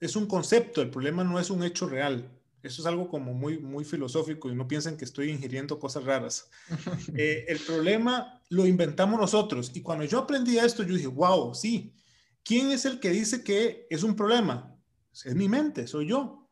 es 0.00 0.16
un 0.16 0.26
concepto, 0.26 0.82
el 0.82 0.90
problema 0.90 1.24
no 1.24 1.38
es 1.38 1.50
un 1.50 1.62
hecho 1.62 1.86
real. 1.86 2.30
Eso 2.64 2.80
es 2.80 2.86
algo 2.86 3.08
como 3.08 3.34
muy, 3.34 3.58
muy 3.58 3.84
filosófico 3.84 4.50
y 4.50 4.54
no 4.54 4.66
piensen 4.66 4.96
que 4.96 5.04
estoy 5.04 5.30
ingiriendo 5.30 5.78
cosas 5.78 6.04
raras. 6.04 6.50
Eh, 7.16 7.44
el 7.48 7.58
problema 7.58 8.40
lo 8.48 8.66
inventamos 8.66 9.20
nosotros. 9.20 9.70
Y 9.74 9.82
cuando 9.82 10.04
yo 10.04 10.18
aprendí 10.18 10.58
esto, 10.58 10.82
yo 10.82 10.94
dije, 10.94 11.06
wow, 11.06 11.54
sí. 11.54 11.94
¿Quién 12.42 12.70
es 12.70 12.86
el 12.86 13.00
que 13.00 13.10
dice 13.10 13.44
que 13.44 13.86
es 13.90 14.02
un 14.02 14.16
problema? 14.16 14.74
Es 15.12 15.34
mi 15.34 15.48
mente, 15.48 15.86
soy 15.86 16.08
yo. 16.08 16.48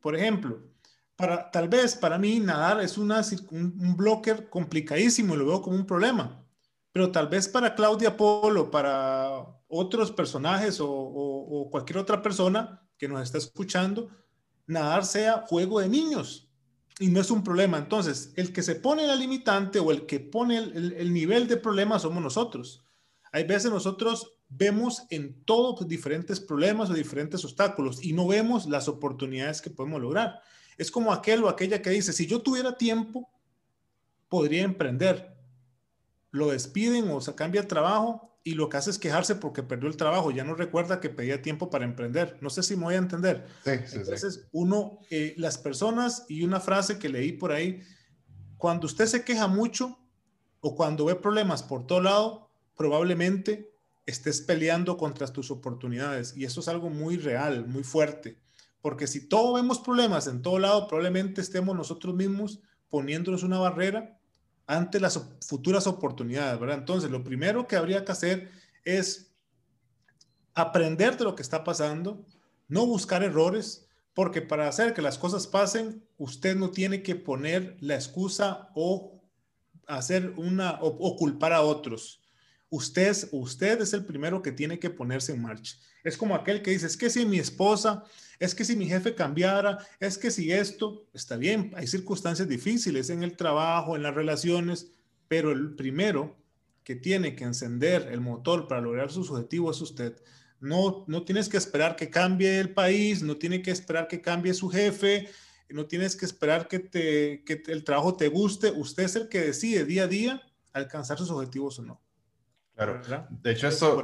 Por 0.00 0.16
ejemplo, 0.16 0.62
para, 1.14 1.50
tal 1.50 1.68
vez 1.68 1.94
para 1.94 2.18
mí 2.18 2.40
nadar 2.40 2.80
es 2.80 2.96
una, 2.96 3.20
un, 3.50 3.78
un 3.78 3.96
blocker 3.96 4.48
complicadísimo 4.48 5.34
y 5.34 5.38
lo 5.38 5.46
veo 5.46 5.60
como 5.60 5.76
un 5.76 5.86
problema. 5.86 6.42
Pero 6.92 7.12
tal 7.12 7.28
vez 7.28 7.48
para 7.48 7.74
Claudia 7.74 8.16
Polo, 8.16 8.70
para 8.70 9.44
otros 9.68 10.10
personajes 10.10 10.80
o, 10.80 10.88
o 10.90 11.70
cualquier 11.70 11.98
otra 11.98 12.22
persona 12.22 12.82
que 12.96 13.08
nos 13.08 13.22
está 13.22 13.38
escuchando, 13.38 14.10
nadar 14.70 15.04
sea 15.04 15.44
juego 15.46 15.80
de 15.80 15.88
niños 15.88 16.48
y 16.98 17.08
no 17.08 17.20
es 17.20 17.30
un 17.30 17.42
problema. 17.42 17.78
Entonces, 17.78 18.32
el 18.36 18.52
que 18.52 18.62
se 18.62 18.76
pone 18.76 19.06
la 19.06 19.16
limitante 19.16 19.80
o 19.80 19.90
el 19.90 20.06
que 20.06 20.20
pone 20.20 20.58
el, 20.58 21.12
nivel 21.12 21.48
de 21.48 21.56
problema 21.56 21.98
somos 21.98 22.22
nosotros. 22.22 22.84
Hay 23.32 23.44
veces 23.44 23.70
nosotros 23.70 24.34
vemos 24.48 25.04
en 25.10 25.44
todos 25.44 25.86
diferentes 25.88 26.40
problemas 26.40 26.90
o 26.90 26.94
diferentes 26.94 27.44
obstáculos 27.44 28.04
y 28.04 28.12
no 28.12 28.26
vemos 28.26 28.66
las 28.66 28.88
oportunidades 28.88 29.62
que 29.62 29.70
podemos 29.70 30.00
lograr. 30.00 30.40
Es 30.76 30.90
como 30.90 31.12
aquel 31.12 31.42
o 31.44 31.48
aquella 31.48 31.80
que 31.80 31.90
dice, 31.90 32.12
si 32.12 32.26
yo 32.26 32.42
tuviera 32.42 32.76
tiempo, 32.76 33.30
podría 34.28 34.62
emprender. 34.62 35.29
Lo 36.30 36.50
despiden 36.50 37.10
o 37.10 37.20
se 37.20 37.34
cambia 37.34 37.60
el 37.60 37.66
trabajo 37.66 38.30
y 38.42 38.54
lo 38.54 38.68
que 38.68 38.78
hace 38.78 38.90
es 38.90 38.98
quejarse 38.98 39.34
porque 39.34 39.62
perdió 39.62 39.88
el 39.88 39.96
trabajo, 39.96 40.30
ya 40.30 40.44
no 40.44 40.54
recuerda 40.54 41.00
que 41.00 41.10
pedía 41.10 41.42
tiempo 41.42 41.68
para 41.68 41.84
emprender. 41.84 42.38
No 42.40 42.48
sé 42.48 42.62
si 42.62 42.76
me 42.76 42.84
voy 42.84 42.94
a 42.94 42.98
entender. 42.98 43.46
Sí, 43.64 43.72
sí, 43.86 43.96
Entonces, 43.98 44.48
uno, 44.52 45.00
eh, 45.10 45.34
las 45.36 45.58
personas 45.58 46.24
y 46.28 46.42
una 46.42 46.60
frase 46.60 46.98
que 46.98 47.08
leí 47.08 47.32
por 47.32 47.52
ahí, 47.52 47.82
cuando 48.56 48.86
usted 48.86 49.06
se 49.06 49.24
queja 49.24 49.46
mucho 49.46 49.98
o 50.60 50.74
cuando 50.74 51.04
ve 51.04 51.16
problemas 51.16 51.62
por 51.62 51.86
todo 51.86 52.00
lado, 52.00 52.50
probablemente 52.76 53.70
estés 54.06 54.40
peleando 54.40 54.96
contra 54.96 55.26
tus 55.28 55.50
oportunidades 55.50 56.36
y 56.36 56.44
eso 56.44 56.60
es 56.60 56.68
algo 56.68 56.90
muy 56.90 57.16
real, 57.16 57.66
muy 57.66 57.84
fuerte, 57.84 58.38
porque 58.80 59.06
si 59.06 59.28
todos 59.28 59.54
vemos 59.54 59.78
problemas 59.78 60.26
en 60.26 60.42
todo 60.42 60.58
lado, 60.58 60.88
probablemente 60.88 61.40
estemos 61.40 61.76
nosotros 61.76 62.14
mismos 62.14 62.60
poniéndonos 62.88 63.42
una 63.42 63.58
barrera 63.58 64.19
ante 64.70 65.00
las 65.00 65.20
futuras 65.44 65.88
oportunidades, 65.88 66.60
¿verdad? 66.60 66.78
Entonces, 66.78 67.10
lo 67.10 67.24
primero 67.24 67.66
que 67.66 67.74
habría 67.74 68.04
que 68.04 68.12
hacer 68.12 68.52
es 68.84 69.34
aprender 70.54 71.16
de 71.16 71.24
lo 71.24 71.34
que 71.34 71.42
está 71.42 71.64
pasando, 71.64 72.24
no 72.68 72.86
buscar 72.86 73.24
errores, 73.24 73.88
porque 74.14 74.42
para 74.42 74.68
hacer 74.68 74.94
que 74.94 75.02
las 75.02 75.18
cosas 75.18 75.48
pasen, 75.48 76.04
usted 76.18 76.54
no 76.54 76.70
tiene 76.70 77.02
que 77.02 77.16
poner 77.16 77.78
la 77.80 77.96
excusa 77.96 78.70
o 78.76 79.20
hacer 79.88 80.34
una 80.36 80.78
o, 80.80 81.16
culpar 81.16 81.52
a 81.52 81.62
otros. 81.62 82.19
Usted, 82.70 83.28
usted 83.32 83.80
es 83.82 83.92
el 83.92 84.04
primero 84.04 84.42
que 84.42 84.52
tiene 84.52 84.78
que 84.78 84.90
ponerse 84.90 85.32
en 85.32 85.42
marcha. 85.42 85.76
Es 86.04 86.16
como 86.16 86.34
aquel 86.34 86.62
que 86.62 86.70
dice, 86.70 86.86
es 86.86 86.96
que 86.96 87.10
si 87.10 87.26
mi 87.26 87.38
esposa 87.38 88.04
es 88.40 88.54
que 88.54 88.64
si 88.64 88.74
mi 88.74 88.86
jefe 88.86 89.14
cambiara, 89.14 89.86
es 90.00 90.16
que 90.16 90.30
si 90.30 90.50
esto, 90.50 91.06
está 91.12 91.36
bien, 91.36 91.72
hay 91.76 91.86
circunstancias 91.86 92.48
difíciles 92.48 93.10
en 93.10 93.22
el 93.22 93.36
trabajo, 93.36 93.96
en 93.96 94.02
las 94.02 94.14
relaciones, 94.14 94.92
pero 95.28 95.52
el 95.52 95.74
primero 95.74 96.38
que 96.82 96.96
tiene 96.96 97.36
que 97.36 97.44
encender 97.44 98.08
el 98.10 98.22
motor 98.22 98.66
para 98.66 98.80
lograr 98.80 99.12
sus 99.12 99.30
objetivos 99.30 99.76
es 99.76 99.82
usted. 99.82 100.22
No, 100.58 101.04
no 101.06 101.22
tienes 101.24 101.50
que 101.50 101.58
esperar 101.58 101.96
que 101.96 102.08
cambie 102.08 102.58
el 102.58 102.72
país, 102.72 103.22
no 103.22 103.36
tiene 103.36 103.60
que 103.60 103.72
esperar 103.72 104.08
que 104.08 104.22
cambie 104.22 104.54
su 104.54 104.70
jefe, 104.70 105.28
no 105.68 105.84
tienes 105.86 106.16
que 106.16 106.24
esperar 106.24 106.66
que 106.66 107.44
el 107.68 107.84
trabajo 107.84 108.16
te 108.16 108.28
guste. 108.28 108.70
Usted 108.70 109.04
es 109.04 109.16
el 109.16 109.28
que 109.28 109.40
decide 109.42 109.84
día 109.84 110.04
a 110.04 110.08
día 110.08 110.42
alcanzar 110.72 111.18
sus 111.18 111.30
objetivos 111.30 111.78
o 111.78 111.82
no. 111.82 112.00
Claro. 112.74 113.00
De 113.28 113.50
hecho, 113.52 113.68
esto, 113.68 114.02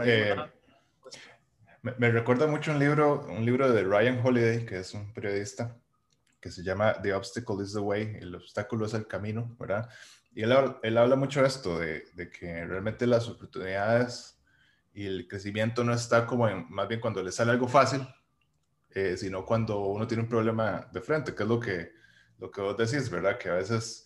me, 1.82 2.10
recuerda 2.10 2.46
mucho 2.46 2.72
un 2.72 2.78
libro, 2.78 3.26
un 3.28 3.44
libro 3.44 3.70
de 3.70 3.84
Ryan 3.84 4.20
Holiday, 4.24 4.66
que 4.66 4.80
es 4.80 4.92
un 4.92 5.12
periodista, 5.12 5.76
que 6.40 6.50
se 6.50 6.62
llama 6.62 7.00
The 7.00 7.14
Obstacle 7.14 7.62
is 7.62 7.72
the 7.72 7.78
Way, 7.78 8.18
el 8.20 8.34
obstáculo 8.34 8.86
es 8.86 8.94
el 8.94 9.06
camino, 9.06 9.56
¿verdad? 9.58 9.88
Y 10.34 10.42
él, 10.42 10.52
él 10.82 10.98
habla 10.98 11.16
mucho 11.16 11.40
de 11.40 11.48
esto, 11.48 11.78
de, 11.78 12.04
de, 12.14 12.28
que 12.28 12.64
realmente 12.66 13.06
las 13.06 13.28
oportunidades 13.28 14.38
y 14.92 15.06
el 15.06 15.28
crecimiento 15.28 15.84
no 15.84 15.94
está 15.94 16.26
como 16.26 16.48
en, 16.48 16.66
más 16.70 16.88
bien 16.88 17.00
cuando 17.00 17.22
le 17.22 17.32
sale 17.32 17.52
algo 17.52 17.68
fácil, 17.68 18.06
eh, 18.90 19.16
sino 19.16 19.44
cuando 19.44 19.80
uno 19.80 20.06
tiene 20.06 20.22
un 20.22 20.28
problema 20.28 20.88
de 20.90 21.00
frente, 21.02 21.34
que 21.34 21.42
es 21.42 21.48
lo 21.48 21.60
que, 21.60 21.92
lo 22.38 22.50
que 22.50 22.62
vos 22.62 22.76
decís, 22.76 23.10
¿verdad? 23.10 23.36
Que 23.36 23.50
a 23.50 23.54
veces 23.54 24.05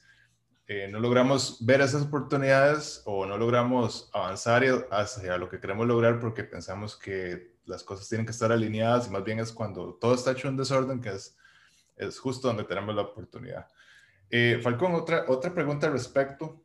eh, 0.73 0.87
no 0.87 1.00
logramos 1.00 1.57
ver 1.67 1.81
esas 1.81 2.03
oportunidades 2.03 3.03
o 3.05 3.27
no 3.27 3.37
logramos 3.37 4.09
avanzar 4.12 4.62
hacia 4.93 5.37
lo 5.37 5.49
que 5.49 5.59
queremos 5.59 5.85
lograr 5.85 6.21
porque 6.21 6.45
pensamos 6.45 6.97
que 6.97 7.57
las 7.65 7.83
cosas 7.83 8.09
tienen 8.09 8.25
que 8.25 8.31
estar 8.31 8.53
alineadas 8.53 9.09
y 9.09 9.11
más 9.11 9.25
bien 9.25 9.41
es 9.41 9.50
cuando 9.50 9.95
todo 9.95 10.15
está 10.15 10.31
hecho 10.31 10.47
en 10.47 10.57
desorden 10.57 11.00
que 11.00 11.09
es, 11.09 11.37
es 11.97 12.21
justo 12.21 12.47
donde 12.47 12.62
tenemos 12.62 12.95
la 12.95 13.03
oportunidad. 13.03 13.67
Eh, 14.31 14.61
Falcón, 14.62 14.95
otra, 14.95 15.25
otra 15.27 15.53
pregunta 15.53 15.89
al 15.89 15.93
respecto. 15.93 16.62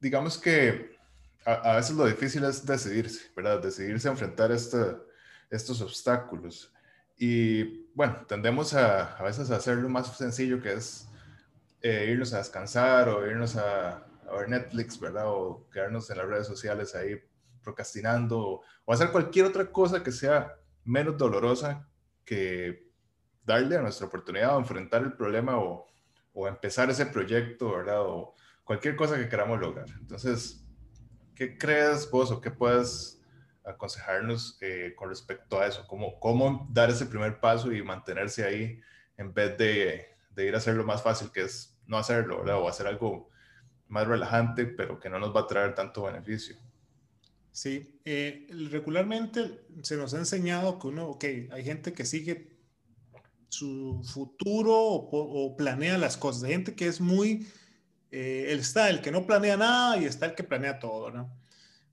Digamos 0.00 0.38
que 0.38 0.96
a, 1.44 1.74
veces 1.74 1.96
lo 1.96 2.06
difícil 2.06 2.44
es 2.44 2.64
decidirse, 2.64 3.28
¿verdad? 3.34 3.60
Decidirse 3.60 4.06
a 4.06 4.12
enfrentar 4.12 4.52
este, 4.52 4.98
estos 5.50 5.80
obstáculos. 5.80 6.72
Y 7.18 7.88
bueno, 7.92 8.24
tendemos 8.28 8.72
a, 8.74 9.16
a 9.16 9.22
veces 9.24 9.50
a 9.50 9.56
hacerlo 9.56 9.88
más 9.88 10.16
sencillo, 10.16 10.62
que 10.62 10.74
es 10.74 11.08
eh, 11.82 12.08
irnos 12.10 12.32
a 12.32 12.38
descansar 12.38 13.08
o 13.08 13.26
irnos 13.26 13.56
a, 13.56 13.96
a, 14.28 14.36
ver 14.36 14.48
Netflix, 14.48 15.00
¿verdad? 15.00 15.24
O 15.26 15.68
quedarnos 15.70 16.08
en 16.10 16.18
las 16.18 16.26
redes 16.26 16.46
sociales 16.46 16.94
ahí 16.94 17.20
procrastinando 17.62 18.62
o, 18.86 18.92
hacer 18.92 19.10
cualquier 19.10 19.46
otra 19.46 19.70
cosa 19.70 20.02
que 20.02 20.12
sea 20.12 20.56
menos 20.84 21.16
dolorosa 21.16 21.88
que 22.24 22.90
darle 23.44 23.76
a 23.76 23.82
nuestra 23.82 24.06
oportunidad 24.06 24.56
o 24.56 24.60
enfrentar 24.60 25.02
el 25.02 25.14
problema 25.14 25.58
o, 25.58 25.86
o, 26.32 26.48
empezar 26.48 26.88
ese 26.90 27.06
proyecto, 27.06 27.72
¿verdad? 27.72 28.02
O 28.02 28.34
cualquier 28.64 28.94
cosa 28.94 29.16
que 29.16 29.28
queramos 29.28 29.60
lograr. 29.60 29.88
Entonces, 30.00 30.64
¿qué 31.34 31.58
crees 31.58 32.08
vos 32.10 32.30
o 32.30 32.40
qué 32.40 32.50
puedes 32.50 33.20
aconsejarnos 33.64 34.58
eh, 34.60 34.94
con 34.96 35.08
respecto 35.08 35.60
a 35.60 35.66
eso? 35.66 35.84
¿Cómo, 35.88 36.18
¿Cómo 36.20 36.68
dar 36.70 36.90
ese 36.90 37.06
primer 37.06 37.40
paso 37.40 37.72
y 37.72 37.82
mantenerse 37.82 38.44
ahí 38.44 38.80
en 39.16 39.34
vez 39.34 39.58
de, 39.58 40.06
de 40.30 40.46
ir 40.46 40.54
a 40.54 40.58
hacerlo 40.58 40.84
más 40.84 41.02
fácil, 41.02 41.30
que 41.32 41.42
es 41.42 41.71
no 41.86 41.98
hacerlo, 41.98 42.38
¿verdad? 42.38 42.58
O 42.58 42.68
hacer 42.68 42.86
algo 42.86 43.30
más 43.88 44.06
relajante, 44.06 44.66
pero 44.66 44.98
que 44.98 45.10
no 45.10 45.18
nos 45.18 45.34
va 45.34 45.40
a 45.40 45.46
traer 45.46 45.74
tanto 45.74 46.04
beneficio. 46.04 46.56
Sí, 47.52 48.00
eh, 48.06 48.46
regularmente 48.70 49.66
se 49.82 49.96
nos 49.96 50.14
ha 50.14 50.18
enseñado 50.18 50.78
que 50.78 50.86
uno, 50.86 51.08
ok, 51.08 51.24
hay 51.50 51.64
gente 51.64 51.92
que 51.92 52.06
sigue 52.06 52.52
su 53.50 54.02
futuro 54.02 54.74
o, 54.74 55.54
planea 55.56 55.98
las 55.98 56.16
cosas. 56.16 56.44
Hay 56.44 56.52
gente 56.52 56.74
que 56.74 56.86
es 56.86 57.00
muy, 57.02 57.46
eh, 58.10 58.46
está 58.48 58.88
el 58.88 59.02
que 59.02 59.10
no 59.10 59.26
planea 59.26 59.58
nada 59.58 59.98
y 59.98 60.06
está 60.06 60.24
el 60.26 60.34
que 60.34 60.44
planea 60.44 60.78
todo, 60.78 61.10
¿no? 61.10 61.30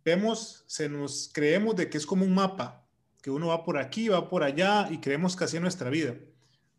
Vemos, 0.05 0.63
se 0.67 0.88
nos 0.88 1.29
creemos 1.34 1.75
de 1.75 1.89
que 1.89 1.98
es 1.98 2.05
como 2.05 2.24
un 2.24 2.34
mapa, 2.34 2.88
que 3.22 3.29
uno 3.29 3.48
va 3.48 3.65
por 3.65 3.77
aquí, 3.77 4.08
va 4.08 4.29
por 4.29 4.43
allá 4.43 4.88
y 4.89 5.00
creemos 5.00 5.36
que 5.36 5.43
así 5.43 5.58
es 5.58 5.62
nuestra 5.62 5.89
vida. 5.89 6.15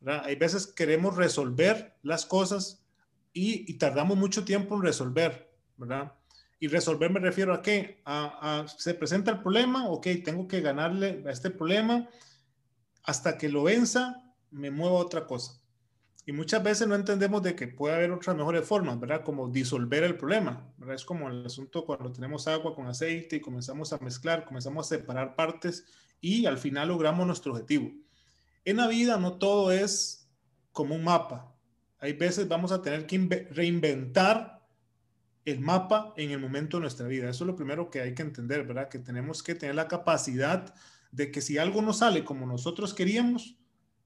Hay 0.07 0.37
veces 0.37 0.67
queremos 0.67 1.17
resolver 1.17 1.99
las 2.03 2.25
cosas 2.25 2.80
y, 3.33 3.75
tardamos 3.75 4.17
mucho 4.17 4.45
tiempo 4.45 4.75
en 4.77 4.83
resolver, 4.83 5.53
¿verdad? 5.77 6.13
Y 6.59 6.69
resolver 6.69 7.11
me 7.11 7.21
refiero 7.21 7.55
a 7.55 7.63
qué? 7.63 8.03
Se 8.77 8.95
presenta 8.95 9.31
el 9.31 9.41
problema, 9.41 9.89
ok, 9.89 10.07
tengo 10.25 10.47
que 10.47 10.61
ganarle 10.61 11.23
a 11.27 11.31
este 11.31 11.51
problema 11.51 12.09
hasta 13.05 13.39
que 13.39 13.49
lo 13.49 13.63
venza, 13.63 14.23
me 14.51 14.71
muevo 14.71 14.99
a 14.99 15.03
otra 15.03 15.27
cosa. 15.27 15.61
Y 16.27 16.33
muchas 16.33 16.63
veces 16.63 16.87
no 16.87 16.95
entendemos 16.95 17.43
de 17.43 17.57
que 17.57 17.67
puede 17.67 17.95
haber 17.95 18.13
otras 18.13 18.37
mejores 18.37 18.67
formas, 18.67 19.01
¿verdad? 19.01 19.25
Como 19.25 19.49
disolver 19.49 20.05
el 20.05 20.17
problema. 20.17 20.71
Es 20.93 21.05
como 21.05 21.29
el 21.29 21.47
asunto 21.47 21.87
cuando 21.87 22.13
tenemos 22.13 22.47
agua 22.47 22.75
con 22.75 22.87
aceite 22.87 23.37
y 23.37 23.41
comenzamos 23.41 23.93
a 23.93 23.99
mezclar, 23.99 24.45
comenzamos 24.45 24.87
a 24.87 24.97
separar 24.97 25.35
partes 25.35 25.87
y 26.21 26.45
al 26.47 26.59
final 26.59 26.89
logramos 26.89 27.27
nuestro 27.27 27.53
objetivo. 27.53 27.91
En 28.65 28.77
la 28.77 28.87
vida 28.87 29.17
no 29.17 29.39
todo 29.39 29.73
es 29.73 30.31
como 30.73 30.95
un 30.95 31.05
mapa. 31.05 31.55
Hay 32.01 32.15
veces 32.15 32.49
vamos 32.49 32.73
a 32.73 32.83
tener 32.83 33.07
que 33.07 33.49
reinventar 33.51 34.67
el 35.45 35.61
mapa 35.61 36.15
en 36.17 36.31
el 36.31 36.39
momento 36.39 36.77
de 36.77 36.83
nuestra 36.83 37.07
vida. 37.07 37.29
Eso 37.29 37.45
es 37.45 37.49
lo 37.49 37.57
primero 37.57 37.91
que 37.91 38.01
hay 38.01 38.15
que 38.15 38.23
entender, 38.23 38.67
¿verdad? 38.67 38.89
Que 38.89 38.99
tenemos 38.99 39.43
que 39.43 39.55
tener 39.55 39.75
la 39.75 39.89
capacidad 39.89 40.75
de 41.13 41.31
que 41.31 41.41
si 41.41 41.59
algo 41.59 41.83
no 41.83 41.93
sale 41.93 42.25
como 42.25 42.47
nosotros 42.47 42.95
queríamos, 42.95 43.59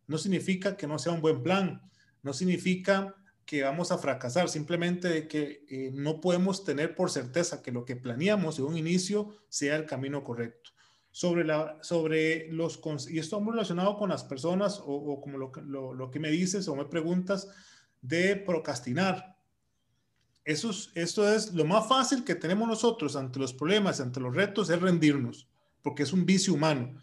no 0.07 0.19
significa 0.19 0.77
que 0.77 0.87
no 0.87 0.99
sea 0.99 1.13
un 1.13 1.21
buen 1.21 1.43
plan, 1.43 1.83
no 2.23 2.33
significa 2.33 3.15
que 3.47 3.63
vamos 3.63 3.93
a 3.93 3.99
fracasar, 3.99 4.49
simplemente 4.49 5.29
que 5.29 5.65
eh, 5.69 5.91
no 5.93 6.21
podemos 6.21 6.65
tener 6.65 6.95
por 6.95 7.11
certeza 7.11 7.63
que 7.63 7.73
lo 7.73 7.85
que 7.85 7.97
planeamos 7.97 8.59
en 8.59 8.65
un 8.65 8.77
inicio 8.77 9.37
sea 9.49 9.77
el 9.77 9.85
camino 9.85 10.25
correcto 10.25 10.71
sobre, 11.15 11.45
la, 11.45 11.79
sobre 11.81 12.51
los, 12.51 12.81
y 13.09 13.21
esto 13.21 13.41
muy 13.41 13.53
relacionado 13.53 13.97
con 13.97 14.09
las 14.09 14.25
personas 14.25 14.83
o, 14.85 15.21
como 15.21 15.39
lo, 15.39 15.53
lo, 15.63 15.95
lo, 15.95 16.11
que 16.11 16.19
me 16.19 16.29
dices 16.29 16.67
o 16.67 16.75
me 16.75 16.87
preguntas 16.87 17.49
de 18.05 18.37
procrastinar. 18.37 19.35
Eso 20.45 20.71
es, 20.71 20.91
esto 20.95 21.27
es 21.33 21.55
lo 21.55 21.65
más 21.65 21.89
fácil 21.89 22.23
que 22.23 22.35
tenemos 22.35 22.69
nosotros 22.69 23.17
ante 23.17 23.39
los 23.39 23.55
problemas, 23.55 24.01
ante 24.01 24.21
los 24.21 24.35
retos, 24.35 24.69
es 24.69 24.81
rendirnos, 24.81 25.49
porque 25.83 26.03
es 26.03 26.13
un 26.13 26.27
vicio 26.27 26.53
humano. 26.53 26.95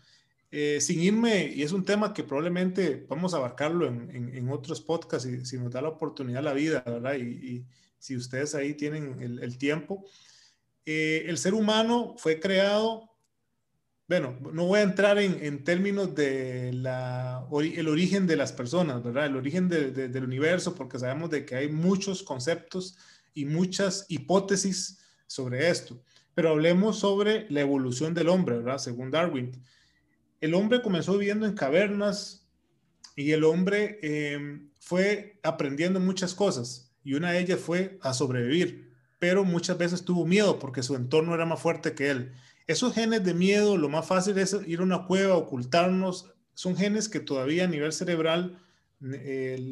Eh, 0.51 0.79
sin 0.79 1.01
irme, 1.01 1.47
y 1.47 1.63
es 1.63 1.71
un 1.71 1.85
tema 1.85 2.13
que 2.13 2.23
probablemente 2.23 3.05
vamos 3.09 3.33
a 3.33 3.37
abarcarlo 3.37 3.87
en, 3.87 4.11
en, 4.13 4.49
otros 4.49 4.81
podcasts, 4.81 5.27
y, 5.27 5.43
si 5.45 5.57
nos 5.57 5.71
da 5.71 5.81
la 5.81 5.89
oportunidad 5.89 6.43
la 6.43 6.53
vida, 6.53 6.83
¿verdad? 6.85 7.15
Y, 7.15 7.65
si 7.97 8.15
ustedes 8.15 8.55
ahí 8.55 8.73
tienen 8.73 9.21
el, 9.21 9.43
el 9.43 9.57
tiempo. 9.59 10.03
Eh, 10.87 11.25
el 11.27 11.37
ser 11.37 11.53
humano 11.53 12.15
fue 12.17 12.39
creado 12.39 13.10
bueno, 14.11 14.35
no 14.51 14.65
voy 14.65 14.79
a 14.79 14.83
entrar 14.83 15.17
en, 15.19 15.63
términos 15.63 16.13
de 16.13 16.69
origen 17.49 18.27
de 18.27 18.35
las 18.35 18.51
personas, 18.51 19.01
¿verdad? 19.01 19.27
El 19.27 19.37
origen 19.37 19.69
del 19.69 20.23
universo, 20.25 20.75
porque 20.75 20.99
sabemos 20.99 21.29
de 21.29 21.45
que 21.45 21.55
hay 21.55 21.69
muchos 21.69 22.21
conceptos 22.21 22.97
y 23.33 23.45
muchas 23.45 24.05
hipótesis 24.09 24.99
sobre 25.27 25.69
esto. 25.69 26.03
Pero 26.33 26.49
hablemos 26.49 26.99
sobre 26.99 27.49
la 27.49 27.61
evolución 27.61 28.13
del 28.13 28.27
hombre, 28.27 28.57
¿verdad? 28.57 28.79
Según 28.79 29.11
Darwin. 29.11 29.49
El 30.41 30.55
hombre 30.55 30.81
comenzó 30.81 31.17
viviendo 31.17 31.45
en 31.45 31.53
cavernas 31.53 32.49
y 33.15 33.31
el 33.31 33.45
hombre 33.45 33.97
em, 34.01 34.71
fue 34.81 35.39
aprendiendo 35.41 36.01
muchas 36.01 36.35
cosas 36.35 36.93
y 37.01 37.13
una 37.13 37.31
de 37.31 37.39
ellas 37.39 37.61
fue 37.61 37.97
a 38.01 38.13
sobrevivir, 38.13 38.93
pero 39.19 39.45
muchas 39.45 39.77
veces 39.77 40.03
tuvo 40.03 40.25
miedo 40.25 40.59
porque 40.59 40.83
su 40.83 40.97
entorno 40.97 41.33
era 41.33 41.45
más 41.45 41.61
fuerte 41.61 41.93
que 41.93 42.09
él 42.09 42.33
esos 42.67 42.93
genes 42.93 43.23
de 43.23 43.33
miedo, 43.33 43.77
lo 43.77 43.89
más 43.89 44.05
fácil 44.05 44.37
es 44.37 44.55
ir 44.65 44.79
a 44.79 44.83
una 44.83 45.05
cueva, 45.05 45.35
ocultarnos. 45.35 46.31
Son 46.53 46.75
genes 46.75 47.09
que 47.09 47.19
todavía 47.19 47.65
a 47.65 47.67
nivel 47.67 47.93
cerebral, 47.93 48.59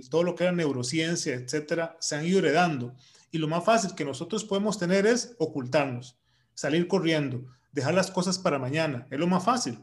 todo 0.09 0.23
lo 0.23 0.35
que 0.35 0.43
era 0.43 0.53
neurociencia, 0.53 1.35
etcétera, 1.35 1.97
se 1.99 2.15
han 2.15 2.25
ido 2.25 2.39
heredando. 2.39 2.95
Y 3.31 3.37
lo 3.37 3.47
más 3.47 3.63
fácil 3.63 3.93
que 3.95 4.05
nosotros 4.05 4.43
podemos 4.43 4.79
tener 4.79 5.05
es 5.05 5.35
ocultarnos, 5.37 6.17
salir 6.53 6.87
corriendo, 6.87 7.45
dejar 7.71 7.93
las 7.93 8.09
cosas 8.09 8.39
para 8.39 8.57
mañana. 8.57 9.07
Es 9.11 9.19
lo 9.19 9.27
más 9.27 9.43
fácil. 9.43 9.79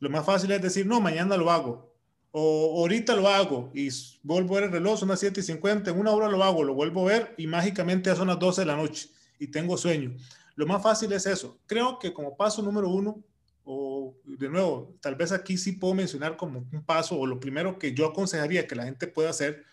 Lo 0.00 0.10
más 0.10 0.26
fácil 0.26 0.50
es 0.50 0.60
decir, 0.60 0.84
no, 0.84 1.00
mañana 1.00 1.36
lo 1.36 1.50
hago. 1.50 1.94
O 2.32 2.80
ahorita 2.80 3.14
lo 3.14 3.28
hago 3.28 3.70
y 3.74 3.88
vuelvo 4.22 4.56
a 4.56 4.60
ver 4.60 4.64
el 4.68 4.72
reloj, 4.72 4.98
son 4.98 5.10
las 5.10 5.20
7 5.20 5.40
y 5.40 5.42
50, 5.42 5.90
en 5.90 6.00
una 6.00 6.12
hora 6.12 6.28
lo 6.28 6.42
hago, 6.42 6.64
lo 6.64 6.74
vuelvo 6.74 7.02
a 7.02 7.12
ver 7.12 7.34
y 7.36 7.46
mágicamente 7.46 8.08
ya 8.08 8.16
son 8.16 8.28
las 8.28 8.38
12 8.38 8.62
de 8.62 8.66
la 8.66 8.76
noche 8.76 9.10
y 9.38 9.48
tengo 9.48 9.76
sueño. 9.76 10.16
Lo 10.54 10.66
más 10.66 10.82
fácil 10.82 11.12
es 11.12 11.26
eso. 11.26 11.58
Creo 11.66 11.98
que 11.98 12.12
como 12.12 12.36
paso 12.36 12.62
número 12.62 12.88
uno, 12.88 13.22
o 13.64 14.16
de 14.24 14.48
nuevo, 14.48 14.96
tal 15.00 15.14
vez 15.14 15.32
aquí 15.32 15.56
sí 15.56 15.72
puedo 15.72 15.94
mencionar 15.94 16.36
como 16.36 16.66
un 16.72 16.84
paso, 16.84 17.18
o 17.18 17.26
lo 17.26 17.38
primero 17.38 17.78
que 17.78 17.94
yo 17.94 18.06
aconsejaría 18.06 18.66
que 18.66 18.74
la 18.74 18.84
gente 18.84 19.06
pueda 19.06 19.30
hacer, 19.30 19.64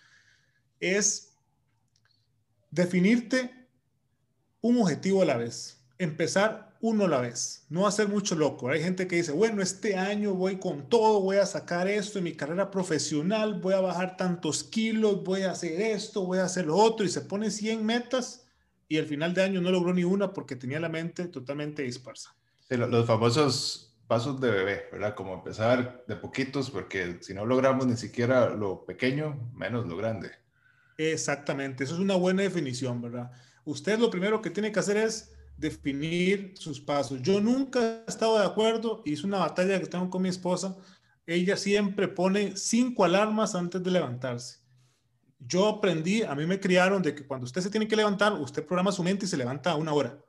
es 0.79 1.33
definirte 2.71 3.67
un 4.61 4.79
objetivo 4.81 5.21
a 5.21 5.25
la 5.25 5.37
vez, 5.37 5.83
empezar 5.97 6.77
uno 6.81 7.05
a 7.05 7.09
la 7.09 7.19
vez, 7.19 7.65
no 7.69 7.87
hacer 7.87 8.07
mucho 8.07 8.35
loco. 8.35 8.69
Hay 8.69 8.81
gente 8.81 9.07
que 9.07 9.17
dice, 9.17 9.31
bueno, 9.31 9.61
este 9.61 9.97
año 9.97 10.33
voy 10.33 10.59
con 10.59 10.87
todo, 10.87 11.19
voy 11.21 11.37
a 11.37 11.45
sacar 11.45 11.87
esto 11.87 12.19
en 12.19 12.25
mi 12.25 12.33
carrera 12.33 12.71
profesional, 12.71 13.59
voy 13.59 13.73
a 13.73 13.81
bajar 13.81 14.15
tantos 14.15 14.63
kilos, 14.63 15.23
voy 15.23 15.41
a 15.41 15.51
hacer 15.51 15.81
esto, 15.81 16.25
voy 16.25 16.39
a 16.39 16.45
hacer 16.45 16.67
lo 16.67 16.77
otro, 16.77 17.05
y 17.05 17.09
se 17.09 17.21
pone 17.21 17.51
100 17.51 17.85
metas 17.85 18.45
y 18.89 18.97
al 18.97 19.05
final 19.05 19.33
de 19.35 19.43
año 19.43 19.61
no 19.61 19.71
logró 19.71 19.93
ni 19.93 20.03
una 20.03 20.33
porque 20.33 20.55
tenía 20.55 20.79
la 20.79 20.89
mente 20.89 21.27
totalmente 21.27 21.83
dispersa. 21.83 22.35
Sí, 22.67 22.75
los 22.75 23.05
famosos 23.05 23.95
pasos 24.07 24.41
de 24.41 24.49
bebé, 24.49 24.89
¿verdad? 24.91 25.13
Como 25.13 25.35
empezar 25.35 26.03
de 26.07 26.15
poquitos, 26.15 26.71
porque 26.71 27.19
si 27.21 27.35
no 27.35 27.45
logramos 27.45 27.85
ni 27.85 27.95
siquiera 27.95 28.49
lo 28.49 28.83
pequeño, 28.83 29.51
menos 29.53 29.87
lo 29.87 29.95
grande. 29.95 30.31
Exactamente, 30.97 31.83
eso 31.83 31.93
es 31.93 31.99
una 31.99 32.15
buena 32.15 32.41
definición, 32.41 32.99
¿verdad? 32.99 33.31
Usted 33.63 33.99
lo 33.99 34.09
primero 34.09 34.41
que 34.41 34.49
tiene 34.49 34.71
que 34.71 34.79
hacer 34.79 34.97
es 34.97 35.35
definir 35.55 36.53
sus 36.57 36.81
pasos. 36.81 37.21
Yo 37.21 37.39
nunca 37.39 37.79
he 37.79 38.09
estado 38.09 38.39
de 38.39 38.45
acuerdo, 38.45 39.03
y 39.05 39.13
es 39.13 39.23
una 39.23 39.37
batalla 39.37 39.79
que 39.79 39.85
tengo 39.85 40.09
con 40.09 40.23
mi 40.23 40.29
esposa, 40.29 40.75
ella 41.27 41.55
siempre 41.55 42.07
pone 42.07 42.57
cinco 42.57 43.05
alarmas 43.05 43.53
antes 43.53 43.83
de 43.83 43.91
levantarse 43.91 44.59
yo 45.39 45.67
aprendí, 45.67 46.21
a 46.21 46.35
mí 46.35 46.45
me 46.45 46.59
criaron 46.59 47.01
de 47.01 47.15
que 47.15 47.25
cuando 47.25 47.45
usted 47.45 47.61
se 47.61 47.69
tiene 47.69 47.87
que 47.87 47.95
levantar, 47.95 48.33
usted 48.33 48.65
programa 48.65 48.91
su 48.91 49.03
mente 49.03 49.25
y 49.25 49.27
se 49.27 49.37
levanta 49.37 49.71
a 49.71 49.75
una 49.75 49.93
hora. 49.93 50.19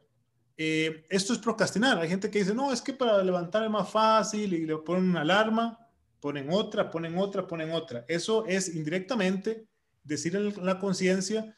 Eh, 0.57 1.05
esto 1.11 1.33
es 1.33 1.39
procrastinar. 1.39 1.99
Hay 1.99 2.09
gente 2.09 2.31
que 2.31 2.39
dice, 2.39 2.55
no, 2.55 2.73
es 2.73 2.81
que 2.81 2.93
para 2.93 3.23
levantar 3.23 3.65
es 3.65 3.71
más 3.71 3.91
fácil 3.91 4.53
y 4.55 4.67
le 4.67 4.77
ponen 4.79 5.11
una 5.11 5.23
alarma, 5.23 5.79
ponen 6.21 6.49
otra, 6.51 6.91
ponen 6.91 7.19
otra, 7.19 7.47
ponen 7.47 7.73
otra. 7.73 8.05
Eso 8.09 8.47
es 8.47 8.75
indirectamente 8.75 9.67
decir 10.05 10.37
en 10.37 10.65
la 10.65 10.79
conciencia, 10.79 11.57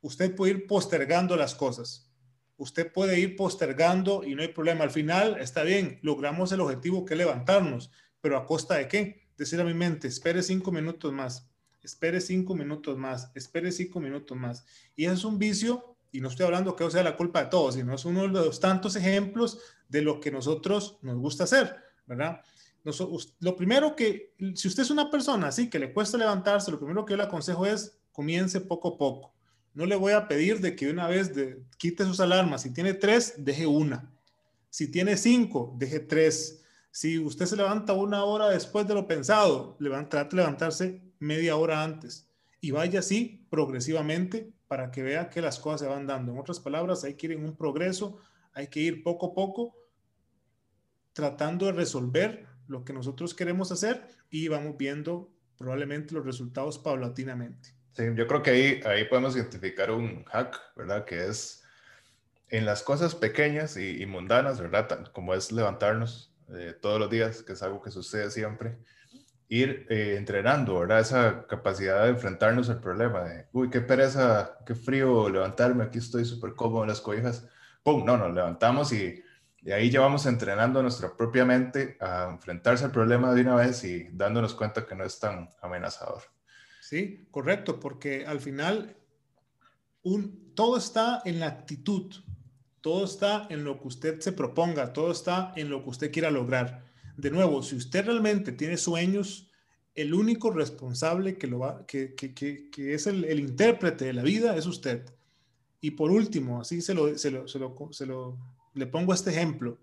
usted 0.00 0.34
puede 0.34 0.52
ir 0.52 0.66
postergando 0.66 1.36
las 1.36 1.54
cosas. 1.54 2.10
Usted 2.56 2.92
puede 2.92 3.18
ir 3.20 3.36
postergando 3.36 4.24
y 4.24 4.34
no 4.34 4.42
hay 4.42 4.48
problema. 4.48 4.84
Al 4.84 4.90
final 4.90 5.36
está 5.38 5.62
bien, 5.62 5.98
logramos 6.02 6.50
el 6.52 6.60
objetivo 6.60 7.04
que 7.04 7.14
es 7.14 7.18
levantarnos, 7.18 7.90
pero 8.20 8.36
a 8.36 8.46
costa 8.46 8.74
de 8.74 8.88
qué? 8.88 9.28
Decir 9.36 9.60
a 9.60 9.64
mi 9.64 9.74
mente, 9.74 10.08
espere 10.08 10.42
cinco 10.42 10.72
minutos 10.72 11.12
más 11.12 11.53
espere 11.84 12.20
cinco 12.20 12.54
minutos 12.54 12.96
más, 12.96 13.30
espere 13.34 13.70
cinco 13.70 14.00
minutos 14.00 14.36
más. 14.36 14.64
Y 14.96 15.04
eso 15.04 15.14
es 15.14 15.24
un 15.24 15.38
vicio, 15.38 15.96
y 16.10 16.20
no 16.20 16.28
estoy 16.28 16.46
hablando 16.46 16.74
que 16.74 16.90
sea 16.90 17.02
la 17.02 17.16
culpa 17.16 17.44
de 17.44 17.50
todos, 17.50 17.74
sino 17.74 17.94
es 17.94 18.04
uno 18.04 18.22
de 18.22 18.28
los 18.28 18.58
tantos 18.58 18.96
ejemplos 18.96 19.58
de 19.88 20.02
lo 20.02 20.20
que 20.20 20.30
nosotros 20.30 20.98
nos 21.02 21.18
gusta 21.18 21.44
hacer, 21.44 21.76
¿verdad? 22.06 22.40
lo 23.40 23.56
primero 23.56 23.96
que, 23.96 24.34
si 24.54 24.68
usted 24.68 24.82
es 24.82 24.90
una 24.90 25.10
persona 25.10 25.48
así 25.48 25.70
que 25.70 25.78
le 25.78 25.92
cuesta 25.92 26.18
levantarse, 26.18 26.70
lo 26.70 26.78
primero 26.78 27.06
que 27.06 27.12
yo 27.12 27.16
le 27.16 27.22
aconsejo 27.22 27.64
es 27.64 27.98
comience 28.12 28.60
poco 28.60 28.88
a 28.88 28.98
poco. 28.98 29.34
No 29.72 29.86
le 29.86 29.96
voy 29.96 30.12
a 30.12 30.28
pedir 30.28 30.60
de 30.60 30.76
que 30.76 30.90
una 30.90 31.08
vez 31.08 31.34
de, 31.34 31.62
quite 31.78 32.04
sus 32.04 32.20
alarmas. 32.20 32.62
Si 32.62 32.72
tiene 32.72 32.94
tres, 32.94 33.34
deje 33.38 33.66
una. 33.66 34.12
Si 34.68 34.88
tiene 34.88 35.16
cinco, 35.16 35.74
deje 35.78 35.98
tres. 35.98 36.62
Si 36.90 37.18
usted 37.18 37.46
se 37.46 37.56
levanta 37.56 37.92
una 37.92 38.22
hora 38.22 38.50
después 38.50 38.86
de 38.86 38.94
lo 38.94 39.08
pensado, 39.08 39.76
trate 40.08 40.36
de 40.36 40.42
levantarse 40.42 41.02
media 41.24 41.56
hora 41.56 41.82
antes 41.82 42.28
y 42.60 42.70
vaya 42.70 43.00
así 43.00 43.46
progresivamente 43.50 44.52
para 44.68 44.90
que 44.90 45.02
vea 45.02 45.28
que 45.28 45.42
las 45.42 45.58
cosas 45.58 45.80
se 45.82 45.86
van 45.86 46.06
dando. 46.06 46.32
En 46.32 46.38
otras 46.38 46.60
palabras, 46.60 47.04
hay 47.04 47.14
que 47.14 47.26
ir 47.26 47.32
en 47.32 47.44
un 47.44 47.56
progreso, 47.56 48.18
hay 48.52 48.68
que 48.68 48.80
ir 48.80 49.02
poco 49.02 49.26
a 49.26 49.34
poco 49.34 49.76
tratando 51.12 51.66
de 51.66 51.72
resolver 51.72 52.46
lo 52.66 52.84
que 52.84 52.92
nosotros 52.92 53.34
queremos 53.34 53.70
hacer 53.70 54.08
y 54.30 54.48
vamos 54.48 54.76
viendo 54.76 55.30
probablemente 55.58 56.14
los 56.14 56.24
resultados 56.24 56.78
paulatinamente. 56.78 57.74
Sí, 57.92 58.04
yo 58.16 58.26
creo 58.26 58.42
que 58.42 58.50
ahí, 58.50 58.80
ahí 58.84 59.04
podemos 59.04 59.36
identificar 59.36 59.90
un 59.90 60.24
hack, 60.24 60.58
¿verdad? 60.74 61.04
Que 61.04 61.26
es 61.26 61.62
en 62.48 62.64
las 62.64 62.82
cosas 62.82 63.14
pequeñas 63.14 63.76
y, 63.76 64.04
mundanas, 64.06 64.60
¿verdad? 64.60 65.12
Como 65.12 65.34
es 65.34 65.52
levantarnos 65.52 66.34
eh, 66.48 66.74
todos 66.80 66.98
los 66.98 67.10
días, 67.10 67.42
que 67.42 67.52
es 67.52 67.62
algo 67.62 67.80
que 67.80 67.90
sucede 67.90 68.30
siempre 68.30 68.78
ir 69.48 69.86
eh, 69.90 70.16
entrenando, 70.18 70.78
¿verdad? 70.80 71.00
Esa 71.00 71.46
capacidad 71.46 72.04
de 72.04 72.10
enfrentarnos 72.10 72.70
al 72.70 72.80
problema 72.80 73.24
de, 73.24 73.46
uy, 73.52 73.70
qué 73.70 73.80
pereza, 73.80 74.58
qué 74.66 74.74
frío 74.74 75.28
levantarme, 75.28 75.84
aquí 75.84 75.98
estoy 75.98 76.24
súper 76.24 76.54
cómodo 76.54 76.82
en 76.82 76.88
las 76.88 77.00
cobijas. 77.00 77.46
¡Pum! 77.82 78.04
No, 78.04 78.16
nos 78.16 78.34
levantamos 78.34 78.92
y, 78.92 79.22
ahí 79.72 79.90
ya 79.90 80.00
vamos 80.00 80.26
entrenando 80.26 80.82
nuestra 80.82 81.16
propia 81.16 81.44
mente 81.44 81.96
a 82.00 82.28
enfrentarse 82.30 82.84
al 82.84 82.90
problema 82.90 83.32
de 83.32 83.42
una 83.42 83.54
vez 83.54 83.82
y 83.84 84.08
dándonos 84.12 84.54
cuenta 84.54 84.86
que 84.86 84.94
no 84.94 85.04
es 85.04 85.18
tan 85.18 85.48
amenazador. 85.62 86.22
Sí, 86.80 87.26
correcto, 87.30 87.80
porque 87.80 88.26
al 88.26 88.40
final 88.40 88.96
un, 90.02 90.52
todo 90.54 90.76
está 90.76 91.22
en 91.24 91.40
la 91.40 91.46
actitud, 91.46 92.14
todo 92.82 93.06
está 93.06 93.46
en 93.48 93.64
lo 93.64 93.80
que 93.80 93.88
usted 93.88 94.20
se 94.20 94.32
proponga, 94.32 94.92
todo 94.92 95.10
está 95.10 95.54
en 95.56 95.70
lo 95.70 95.82
que 95.82 95.90
usted 95.90 96.12
quiera 96.12 96.30
lograr. 96.30 96.84
De 97.16 97.30
nuevo, 97.30 97.62
si 97.62 97.76
usted 97.76 98.06
realmente 98.06 98.52
tiene 98.52 98.76
sueños, 98.76 99.50
el 99.94 100.14
único 100.14 100.50
responsable 100.50 101.38
que, 101.38 101.46
lo 101.46 101.60
va, 101.60 101.86
que, 101.86 102.14
que, 102.14 102.94
es 102.94 103.06
el, 103.06 103.24
el, 103.24 103.40
intérprete 103.40 104.06
de 104.06 104.12
la 104.12 104.22
vida 104.22 104.56
es 104.56 104.66
usted. 104.66 105.04
Y 105.80 105.92
por 105.92 106.10
último, 106.10 106.60
así 106.60 106.80
se 106.80 106.94
lo, 106.94 107.16
se 107.16 107.30
lo, 107.30 107.46
se 107.46 107.58
lo, 107.58 107.92
se 107.92 108.06
lo 108.06 108.38
le 108.74 108.86
pongo 108.86 109.14
este 109.14 109.30
ejemplo. 109.30 109.78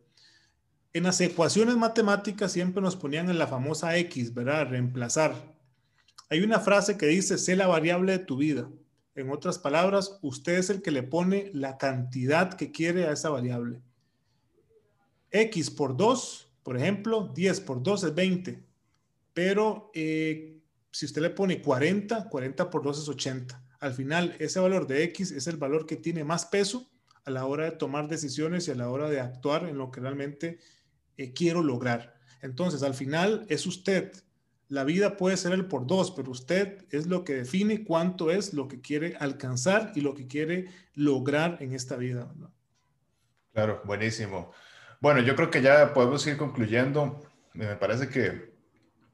En 0.94 1.04
las 1.04 1.22
ecuaciones 1.22 1.78
matemáticas 1.78 2.52
siempre 2.52 2.82
nos 2.82 2.98
ponían 2.98 3.30
en 3.30 3.40
la 3.40 3.48
famosa 3.48 3.96
X, 3.98 4.34
¿verdad? 4.34 4.68
Reemplazar. 4.68 5.56
Hay 6.30 6.42
una 6.42 6.60
frase 6.60 6.98
que 6.98 7.08
dice, 7.08 7.38
sé 7.38 7.56
la 7.56 7.68
variable 7.68 8.12
de 8.12 8.26
tu 8.26 8.38
vida. 8.38 8.70
En 9.16 9.30
otras 9.30 9.58
palabras, 9.60 10.20
usted 10.22 10.58
es 10.58 10.70
el 10.70 10.82
que 10.82 10.92
le 10.92 11.04
pone 11.04 11.52
la 11.54 11.78
cantidad 11.78 12.54
que 12.54 12.72
quiere 12.72 13.08
a 13.08 13.12
esa 13.12 13.30
variable. 13.30 13.82
X 15.32 15.72
por 15.72 15.96
2, 15.96 16.51
por 16.64 16.78
ejemplo, 16.78 17.32
10 17.34 17.62
por 17.62 17.82
2 17.82 18.04
es 18.06 18.16
20. 18.16 18.64
Pero 19.34 19.92
eh, 19.94 20.62
si 20.92 21.06
usted 21.06 21.22
le 21.22 21.30
pone 21.30 21.62
40, 21.62 22.30
40 22.30 22.70
por 22.70 22.84
2 22.84 23.00
es 23.00 23.10
80. 23.10 23.64
Al 23.80 23.94
final, 23.94 24.36
ese 24.40 24.60
valor 24.60 24.88
de 24.88 25.04
X 25.04 25.32
es 25.32 25.48
el 25.48 25.58
valor 25.58 25.86
que 25.86 25.96
tiene 25.96 26.24
más 26.24 26.46
peso 26.46 26.90
a 27.26 27.32
la 27.32 27.46
hora 27.46 27.66
de 27.66 27.72
tomar 27.72 28.08
decisiones 28.08 28.68
y 28.68 28.72
a 28.72 28.76
la 28.76 28.90
hora 28.90 29.10
de 29.10 29.20
actuar 29.20 29.68
en 29.68 29.78
lo 29.78 29.92
que 29.92 30.02
realmente 30.02 30.60
eh, 31.18 31.34
quiero 31.34 31.64
lograr. 31.64 32.16
Entonces, 32.42 32.84
al 32.84 32.94
final 32.94 33.46
es 33.50 33.66
usted 33.66 34.12
la 34.72 34.86
vida 34.86 35.18
puede 35.18 35.36
ser 35.36 35.52
el 35.52 35.66
por 35.66 35.86
dos, 35.86 36.12
pero 36.12 36.32
usted 36.32 36.86
es 36.92 37.06
lo 37.06 37.26
que 37.26 37.34
define 37.34 37.84
cuánto 37.84 38.32
es 38.32 38.54
lo 38.54 38.70
que 38.70 38.80
quiere 38.80 39.18
alcanzar 39.18 39.92
y 39.96 40.02
lo 40.02 40.16
que 40.16 40.28
quiere 40.28 40.70
lograr 40.94 41.58
en 41.60 41.74
esta 41.74 41.98
vida. 41.98 42.34
Claro, 43.52 43.82
buenísimo. 43.84 44.54
Bueno, 45.02 45.20
yo 45.22 45.36
creo 45.36 45.50
que 45.50 45.64
ya 45.64 45.96
podemos 45.96 46.26
ir 46.28 46.38
concluyendo. 46.38 47.20
Me 47.54 47.76
parece 47.76 48.08
que 48.08 48.54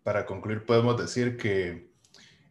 para 0.04 0.26
concluir 0.26 0.66
podemos 0.66 0.98
decir 0.98 1.38
que 1.38 1.94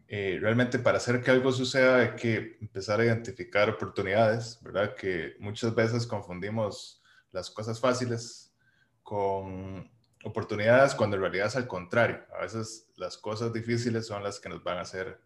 eh, 0.09 0.39
realmente 0.41 0.79
para 0.79 0.97
hacer 0.97 1.23
que 1.23 1.31
algo 1.33 1.53
suceda 1.53 1.99
hay 1.99 2.17
que 2.17 2.57
empezar 2.63 2.99
a 2.99 3.05
identificar 3.05 3.69
oportunidades, 3.69 4.59
¿verdad? 4.63 4.95
Que 4.95 5.37
muchas 5.39 5.75
veces 5.75 6.07
confundimos 6.07 7.03
las 7.31 7.51
cosas 7.51 7.79
fáciles 7.79 8.55
con 9.03 9.91
oportunidades 10.25 10.95
cuando 10.95 11.17
en 11.17 11.23
realidad 11.23 11.49
es 11.49 11.57
al 11.57 11.67
contrario. 11.67 12.25
A 12.35 12.41
veces 12.41 12.89
las 12.97 13.19
cosas 13.19 13.53
difíciles 13.53 14.07
son 14.07 14.23
las 14.23 14.41
que 14.41 14.49
nos 14.49 14.65
van 14.65 14.79
a 14.79 14.81
hacer 14.81 15.21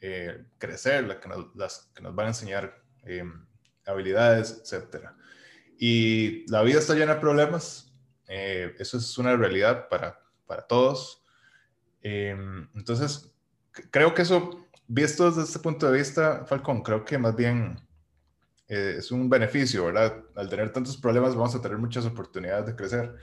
eh, 0.00 0.46
crecer, 0.56 1.04
las 1.06 1.18
que, 1.18 1.28
nos, 1.28 1.54
las 1.54 1.90
que 1.94 2.00
nos 2.00 2.14
van 2.14 2.24
a 2.24 2.30
enseñar 2.30 2.82
eh, 3.04 3.22
habilidades, 3.84 4.62
etc. 4.64 5.10
Y 5.82 6.46
la 6.50 6.62
vida 6.62 6.78
está 6.78 6.94
llena 6.94 7.14
de 7.14 7.20
problemas. 7.20 7.90
Eh, 8.28 8.76
eso 8.78 8.98
es 8.98 9.16
una 9.16 9.34
realidad 9.34 9.88
para, 9.88 10.20
para 10.46 10.66
todos. 10.66 11.24
entonces, 12.02 13.32
creo 13.90 14.14
que 14.14 14.22
eso, 14.22 14.68
visto 14.86 15.30
desde 15.30 15.42
este 15.42 15.58
punto 15.58 15.90
de 15.90 15.98
vista, 15.98 16.44
Falcón, 16.44 16.82
creo 16.82 17.04
que 17.04 17.16
más 17.16 17.34
bien 17.34 17.80
es 18.68 19.10
un 19.10 19.28
beneficio, 19.28 19.86
¿verdad? 19.86 20.22
Al 20.36 20.48
tener 20.48 20.70
tantos 20.72 20.96
problemas 20.96 21.34
vamos 21.34 21.54
a 21.54 21.60
tener 21.60 21.78
muchas 21.78 22.04
oportunidades 22.04 22.66
de 22.66 22.76
crecer. 22.76 23.16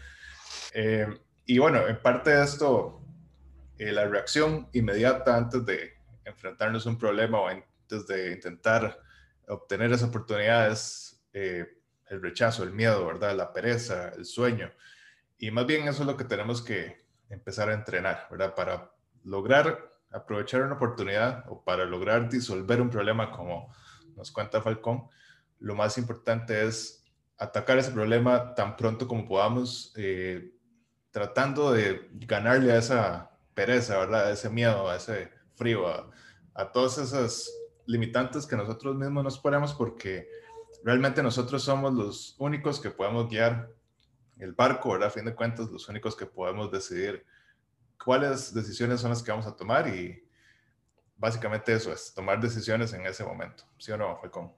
Eh, 0.73 1.07
y 1.45 1.57
bueno, 1.59 1.87
en 1.87 2.01
parte 2.01 2.31
de 2.31 2.43
esto, 2.43 3.01
eh, 3.77 3.91
la 3.91 4.05
reacción 4.05 4.67
inmediata 4.73 5.37
antes 5.37 5.65
de 5.65 5.93
enfrentarnos 6.25 6.85
a 6.85 6.89
un 6.89 6.97
problema 6.97 7.39
o 7.39 7.47
antes 7.47 8.05
de 8.07 8.33
intentar 8.33 8.99
obtener 9.47 9.93
esa 9.93 10.07
oportunidad 10.07 10.71
es 10.71 11.23
eh, 11.31 11.65
el 12.09 12.21
rechazo, 12.21 12.63
el 12.63 12.71
miedo, 12.71 13.05
¿verdad? 13.05 13.35
La 13.35 13.53
pereza, 13.53 14.09
el 14.09 14.25
sueño. 14.25 14.71
Y 15.37 15.51
más 15.51 15.65
bien 15.65 15.87
eso 15.87 16.01
es 16.03 16.07
lo 16.07 16.17
que 16.17 16.23
tenemos 16.23 16.61
que 16.61 17.05
empezar 17.29 17.69
a 17.69 17.73
entrenar, 17.73 18.27
¿verdad? 18.29 18.55
Para 18.55 18.91
lograr 19.23 19.97
aprovechar 20.11 20.63
una 20.63 20.75
oportunidad 20.75 21.43
o 21.49 21.63
para 21.63 21.85
lograr 21.85 22.29
disolver 22.29 22.81
un 22.81 22.89
problema 22.89 23.31
como 23.31 23.73
nos 24.15 24.31
cuenta 24.31 24.61
Falcón, 24.61 25.07
lo 25.59 25.75
más 25.75 25.97
importante 25.97 26.65
es 26.65 27.03
atacar 27.37 27.77
ese 27.77 27.91
problema 27.91 28.55
tan 28.55 28.75
pronto 28.75 29.07
como 29.07 29.27
podamos, 29.27 29.93
eh, 29.95 30.53
tratando 31.11 31.71
de 31.71 32.09
ganarle 32.13 32.71
a 32.71 32.77
esa 32.77 33.31
pereza, 33.53 33.97
¿verdad? 33.97 34.27
A 34.27 34.31
ese 34.31 34.49
miedo, 34.49 34.89
a 34.89 34.95
ese 34.95 35.31
frío, 35.55 35.87
a, 35.87 36.09
a 36.53 36.71
todas 36.71 36.97
esas 36.97 37.51
limitantes 37.85 38.45
que 38.45 38.55
nosotros 38.55 38.95
mismos 38.95 39.23
nos 39.23 39.39
ponemos 39.39 39.73
porque 39.73 40.27
realmente 40.87 41.21
nosotros 41.21 41.63
somos 41.63 41.93
los 41.93 42.35
únicos 42.37 42.79
que 42.79 42.89
podemos 42.89 43.27
guiar 43.27 43.69
el 44.37 44.53
barco, 44.53 44.93
¿verdad? 44.93 45.09
A 45.09 45.11
fin 45.11 45.25
de 45.25 45.35
cuentas, 45.35 45.69
los 45.69 45.89
únicos 45.89 46.15
que 46.15 46.25
podemos 46.25 46.71
decidir 46.71 47.25
cuáles 48.01 48.53
decisiones 48.53 49.01
son 49.01 49.09
las 49.09 49.21
que 49.21 49.31
vamos 49.31 49.45
a 49.47 49.53
tomar 49.53 49.93
y 49.93 50.25
básicamente 51.17 51.73
eso 51.73 51.91
es, 51.91 52.13
tomar 52.13 52.39
decisiones 52.39 52.93
en 52.93 53.05
ese 53.05 53.25
momento. 53.25 53.65
¿Sí 53.77 53.91
o 53.91 53.97
no, 53.97 54.17
Falcón? 54.21 54.53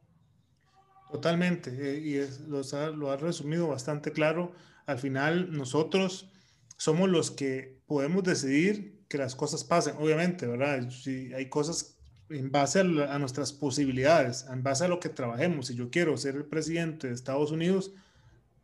Totalmente, 1.11 1.71
eh, 1.71 1.97
y 1.97 2.17
es, 2.17 2.41
lo, 2.41 2.61
lo 2.91 3.09
ha 3.09 3.17
resumido 3.17 3.67
bastante 3.67 4.11
claro. 4.11 4.51
Al 4.85 4.99
final, 4.99 5.51
nosotros 5.51 6.31
somos 6.77 7.09
los 7.09 7.31
que 7.31 7.81
podemos 7.87 8.21
decidir 8.21 9.03
que 9.09 9.17
las 9.17 9.33
cosas 9.33 9.63
pasen, 9.63 9.95
obviamente, 9.97 10.45
¿verdad? 10.45 10.91
Si 10.91 11.33
hay 11.33 11.49
cosas 11.49 11.98
en 12.29 12.51
base 12.51 12.79
a, 12.79 13.19
nuestras 13.19 13.53
posibilidades, 13.53 14.45
en 14.51 14.63
base 14.63 14.85
a 14.85 14.87
lo 14.87 14.99
que 14.99 15.09
trabajemos. 15.09 15.67
Si 15.67 15.75
yo 15.75 15.89
quiero 15.89 16.15
ser 16.17 16.35
el 16.35 16.45
presidente 16.45 17.07
de 17.07 17.13
Estados 17.13 17.51
Unidos, 17.51 17.91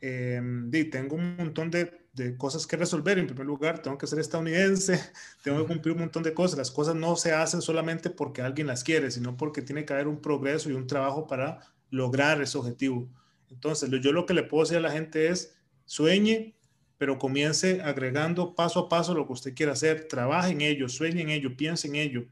eh, 0.02 0.42
tengo 0.92 1.16
un 1.16 1.36
montón 1.36 1.72
de, 1.72 2.08
de, 2.14 2.38
cosas 2.38 2.68
que 2.68 2.78
resolver. 2.78 3.18
En 3.18 3.28
primer 3.28 3.46
lugar, 3.46 3.82
tengo 3.82 3.98
que 3.98 4.08
ser 4.08 4.20
estadounidense, 4.20 5.00
tengo 5.44 5.62
que 5.62 5.74
cumplir 5.74 5.94
un 5.96 6.02
montón 6.02 6.24
de 6.24 6.34
cosas. 6.34 6.58
Las 6.58 6.72
cosas 6.72 6.96
no 6.96 7.16
se 7.16 7.34
hacen 7.34 7.62
solamente 7.62 8.10
porque 8.10 8.42
alguien 8.42 8.68
las 8.68 8.84
quiere, 8.84 9.10
sino 9.12 9.36
porque 9.36 9.62
tiene 9.62 9.86
que 9.86 9.94
haber 9.94 10.08
un 10.08 10.22
progreso 10.22 10.70
y 10.70 10.74
un 10.74 10.88
trabajo 10.88 11.28
para 11.28 11.60
lograr 11.90 12.42
ese 12.42 12.58
objetivo. 12.58 13.10
Entonces, 13.50 13.90
yo 14.02 14.12
lo 14.12 14.26
que 14.26 14.34
le 14.34 14.44
puedo 14.44 14.64
decir 14.64 14.78
a 14.78 14.82
la 14.82 14.92
gente 14.92 15.30
es, 15.30 15.56
sueñe, 15.86 16.56
pero 16.98 17.18
comience 17.18 17.82
agregando 17.82 18.56
paso 18.56 18.80
a 18.80 18.90
paso 18.90 19.14
lo 19.14 19.28
que 19.28 19.34
usted 19.34 19.54
quiera 19.54 19.74
hacer, 19.74 20.08
trabaje 20.08 20.52
en 20.52 20.62
ello, 20.62 20.90
sueñe 20.90 21.22
en 21.22 21.30
ello, 21.30 21.56
piense 21.56 21.88
en 21.88 21.96
ello, 21.96 22.26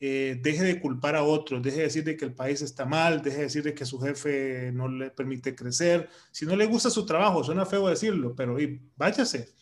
eh, 0.00 0.38
deje 0.42 0.64
de 0.64 0.80
culpar 0.80 1.14
a 1.14 1.22
otros, 1.22 1.62
deje 1.62 1.76
de 1.76 1.82
decir 1.84 2.04
de 2.04 2.16
que 2.16 2.24
el 2.24 2.34
país 2.34 2.62
está 2.62 2.86
mal, 2.86 3.22
deje 3.22 3.36
de 3.36 3.42
decir 3.44 3.62
de 3.62 3.74
que 3.74 3.84
su 3.84 4.00
jefe 4.00 4.72
no 4.72 4.88
le 4.88 5.10
permite 5.10 5.54
crecer, 5.54 6.08
si 6.32 6.46
no 6.46 6.56
le 6.56 6.64
gusta 6.66 6.88
su 6.88 7.04
trabajo, 7.04 7.44
suena 7.44 7.66
feo 7.66 7.88
decirlo, 7.88 8.34
pero 8.34 8.58
y, 8.58 8.80
váyase. 8.96 9.52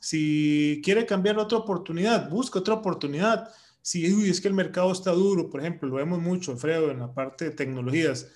Si 0.00 0.80
quiere 0.84 1.04
cambiar 1.04 1.38
otra 1.38 1.58
oportunidad, 1.58 2.30
busque 2.30 2.58
otra 2.60 2.74
oportunidad. 2.74 3.50
Si 3.82 4.04
es 4.28 4.40
que 4.40 4.48
el 4.48 4.54
mercado 4.54 4.92
está 4.92 5.10
duro, 5.10 5.50
por 5.50 5.60
ejemplo, 5.60 5.88
lo 5.88 5.96
vemos 5.96 6.20
mucho, 6.20 6.56
Fredo, 6.56 6.90
en 6.92 7.00
la 7.00 7.12
parte 7.12 7.46
de 7.46 7.50
tecnologías 7.50 8.28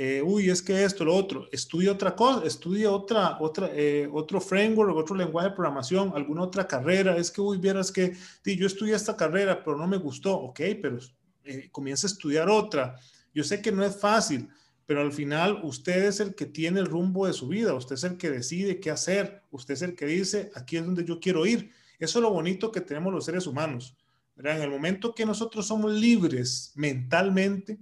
eh, 0.00 0.22
uy, 0.22 0.48
es 0.48 0.62
que 0.62 0.84
esto, 0.84 1.04
lo 1.04 1.12
otro, 1.12 1.48
estudia 1.50 1.90
otra 1.90 2.14
cosa, 2.14 2.46
estudia 2.46 2.92
otra, 2.92 3.36
otra, 3.40 3.68
eh, 3.74 4.08
otro 4.12 4.40
framework, 4.40 4.96
otro 4.96 5.16
lenguaje 5.16 5.48
de 5.48 5.54
programación, 5.56 6.12
alguna 6.14 6.42
otra 6.42 6.68
carrera, 6.68 7.16
es 7.16 7.32
que, 7.32 7.40
uy, 7.40 7.58
vieras 7.58 7.90
que 7.90 8.14
yo 8.44 8.68
estudié 8.68 8.94
esta 8.94 9.16
carrera, 9.16 9.60
pero 9.64 9.76
no 9.76 9.88
me 9.88 9.96
gustó, 9.96 10.36
ok, 10.36 10.60
pero 10.80 10.98
eh, 11.42 11.68
comienza 11.72 12.06
a 12.06 12.10
estudiar 12.10 12.48
otra. 12.48 12.94
Yo 13.34 13.42
sé 13.42 13.60
que 13.60 13.72
no 13.72 13.84
es 13.84 13.96
fácil, 13.96 14.48
pero 14.86 15.00
al 15.00 15.12
final 15.12 15.62
usted 15.64 16.04
es 16.04 16.20
el 16.20 16.36
que 16.36 16.46
tiene 16.46 16.78
el 16.78 16.86
rumbo 16.86 17.26
de 17.26 17.32
su 17.32 17.48
vida, 17.48 17.74
usted 17.74 17.96
es 17.96 18.04
el 18.04 18.16
que 18.16 18.30
decide 18.30 18.78
qué 18.78 18.92
hacer, 18.92 19.42
usted 19.50 19.74
es 19.74 19.82
el 19.82 19.96
que 19.96 20.06
dice, 20.06 20.52
aquí 20.54 20.76
es 20.76 20.86
donde 20.86 21.04
yo 21.04 21.18
quiero 21.18 21.44
ir. 21.44 21.72
Eso 21.98 22.20
es 22.20 22.22
lo 22.22 22.30
bonito 22.30 22.70
que 22.70 22.80
tenemos 22.80 23.12
los 23.12 23.24
seres 23.24 23.48
humanos. 23.48 23.96
En 24.36 24.62
el 24.62 24.70
momento 24.70 25.12
que 25.12 25.26
nosotros 25.26 25.66
somos 25.66 25.92
libres 25.92 26.72
mentalmente, 26.76 27.80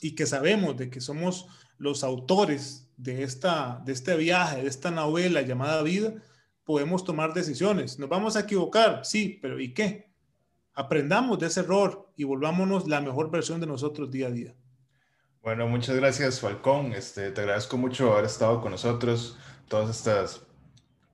y 0.00 0.14
que 0.14 0.26
sabemos 0.26 0.76
de 0.76 0.90
que 0.90 1.00
somos 1.00 1.46
los 1.78 2.04
autores 2.04 2.88
de, 2.96 3.22
esta, 3.22 3.82
de 3.84 3.92
este 3.92 4.16
viaje, 4.16 4.62
de 4.62 4.68
esta 4.68 4.90
novela 4.90 5.42
llamada 5.42 5.82
vida, 5.82 6.14
podemos 6.64 7.04
tomar 7.04 7.34
decisiones. 7.34 7.98
Nos 7.98 8.08
vamos 8.08 8.36
a 8.36 8.40
equivocar, 8.40 9.04
sí, 9.04 9.38
pero 9.40 9.60
¿y 9.60 9.72
qué? 9.72 10.10
Aprendamos 10.74 11.38
de 11.38 11.46
ese 11.46 11.60
error 11.60 12.10
y 12.16 12.24
volvámonos 12.24 12.86
la 12.86 13.00
mejor 13.00 13.30
versión 13.30 13.60
de 13.60 13.66
nosotros 13.66 14.10
día 14.10 14.26
a 14.26 14.30
día. 14.30 14.54
Bueno, 15.42 15.68
muchas 15.68 15.94
gracias, 15.96 16.40
Falcón. 16.40 16.92
Este, 16.92 17.30
te 17.30 17.40
agradezco 17.40 17.76
mucho 17.76 18.12
haber 18.12 18.24
estado 18.24 18.60
con 18.60 18.72
nosotros. 18.72 19.38
Todas 19.68 19.90
estas 19.90 20.42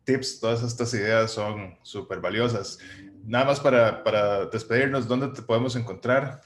tips, 0.05 0.40
todas 0.40 0.62
estas 0.62 0.92
ideas 0.95 1.31
son 1.31 1.77
súper 1.83 2.21
valiosas. 2.21 2.79
nada 3.25 3.45
más 3.45 3.61
para, 3.61 4.03
para 4.03 4.47
despedirnos, 4.47 5.07
¿dónde 5.07 5.29
te 5.29 5.42
podemos 5.42 5.77
encontrar? 5.77 6.40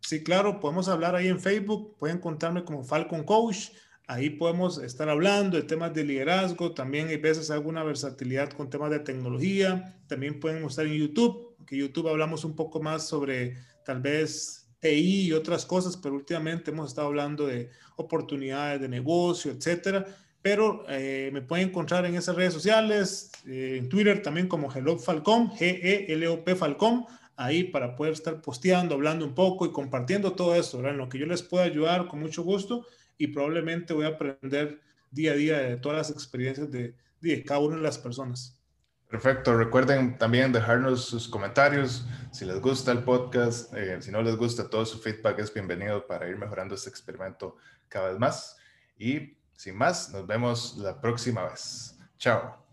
Sí, 0.00 0.22
claro, 0.22 0.60
podemos 0.60 0.88
hablar 0.88 1.14
ahí 1.14 1.28
en 1.28 1.40
Facebook, 1.40 1.96
pueden 1.98 2.18
encontrarme 2.18 2.64
como 2.64 2.84
Falcon 2.84 3.24
Coach, 3.24 3.70
ahí 4.06 4.30
podemos 4.30 4.78
estar 4.78 5.08
hablando 5.08 5.56
de 5.56 5.64
temas 5.64 5.92
de 5.92 6.04
liderazgo, 6.04 6.72
también 6.72 7.08
hay 7.08 7.18
veces 7.18 7.50
alguna 7.50 7.82
versatilidad 7.82 8.50
con 8.50 8.70
temas 8.70 8.90
de 8.90 9.00
tecnología, 9.00 10.00
también 10.06 10.40
pueden 10.40 10.64
estar 10.64 10.86
en 10.86 10.94
YouTube, 10.94 11.56
que 11.66 11.76
YouTube 11.76 12.08
hablamos 12.08 12.44
un 12.44 12.56
poco 12.56 12.80
más 12.80 13.06
sobre 13.06 13.56
tal 13.84 14.00
vez 14.00 14.68
TI 14.80 15.26
y 15.26 15.32
otras 15.32 15.66
cosas, 15.66 15.96
pero 15.96 16.14
últimamente 16.14 16.70
hemos 16.70 16.88
estado 16.88 17.08
hablando 17.08 17.46
de 17.46 17.70
oportunidades 17.96 18.80
de 18.80 18.88
negocio, 18.88 19.52
etcétera. 19.52 20.06
Pero 20.40 20.84
eh, 20.88 21.30
me 21.32 21.42
pueden 21.42 21.68
encontrar 21.68 22.06
en 22.06 22.14
esas 22.14 22.36
redes 22.36 22.54
sociales, 22.54 23.32
eh, 23.46 23.76
en 23.78 23.88
Twitter 23.88 24.22
también 24.22 24.46
como 24.46 24.72
Hello 24.72 24.96
Falcom, 24.98 25.50
G-E-L-O-P 25.50 26.54
Falcom, 26.54 27.04
ahí 27.38 27.64
para 27.64 27.94
poder 27.94 28.12
estar 28.12 28.42
posteando, 28.42 28.96
hablando 28.96 29.24
un 29.24 29.34
poco 29.34 29.64
y 29.64 29.72
compartiendo 29.72 30.32
todo 30.32 30.56
esto, 30.56 30.78
¿verdad? 30.78 30.92
En 30.92 30.98
lo 30.98 31.08
que 31.08 31.18
yo 31.18 31.26
les 31.26 31.42
pueda 31.42 31.64
ayudar 31.64 32.08
con 32.08 32.20
mucho 32.20 32.42
gusto 32.42 32.84
y 33.16 33.28
probablemente 33.28 33.94
voy 33.94 34.06
a 34.06 34.08
aprender 34.08 34.80
día 35.10 35.32
a 35.32 35.36
día 35.36 35.58
de 35.58 35.76
todas 35.76 35.98
las 35.98 36.10
experiencias 36.10 36.70
de, 36.70 36.94
de 37.20 37.44
cada 37.44 37.60
una 37.60 37.76
de 37.76 37.82
las 37.82 37.96
personas. 37.96 38.60
Perfecto. 39.08 39.56
Recuerden 39.56 40.18
también 40.18 40.52
dejarnos 40.52 41.04
sus 41.06 41.28
comentarios 41.28 42.04
si 42.32 42.44
les 42.44 42.60
gusta 42.60 42.90
el 42.92 43.04
podcast. 43.04 43.72
Eh, 43.72 44.02
si 44.02 44.10
no 44.10 44.20
les 44.20 44.36
gusta, 44.36 44.68
todo 44.68 44.84
su 44.84 44.98
feedback 44.98 45.38
es 45.38 45.54
bienvenido 45.54 46.06
para 46.06 46.28
ir 46.28 46.36
mejorando 46.36 46.74
este 46.74 46.90
experimento 46.90 47.56
cada 47.88 48.10
vez 48.10 48.18
más. 48.18 48.56
Y 48.98 49.38
sin 49.56 49.76
más, 49.76 50.10
nos 50.10 50.26
vemos 50.26 50.76
la 50.76 51.00
próxima 51.00 51.44
vez. 51.44 51.96
Chao. 52.18 52.66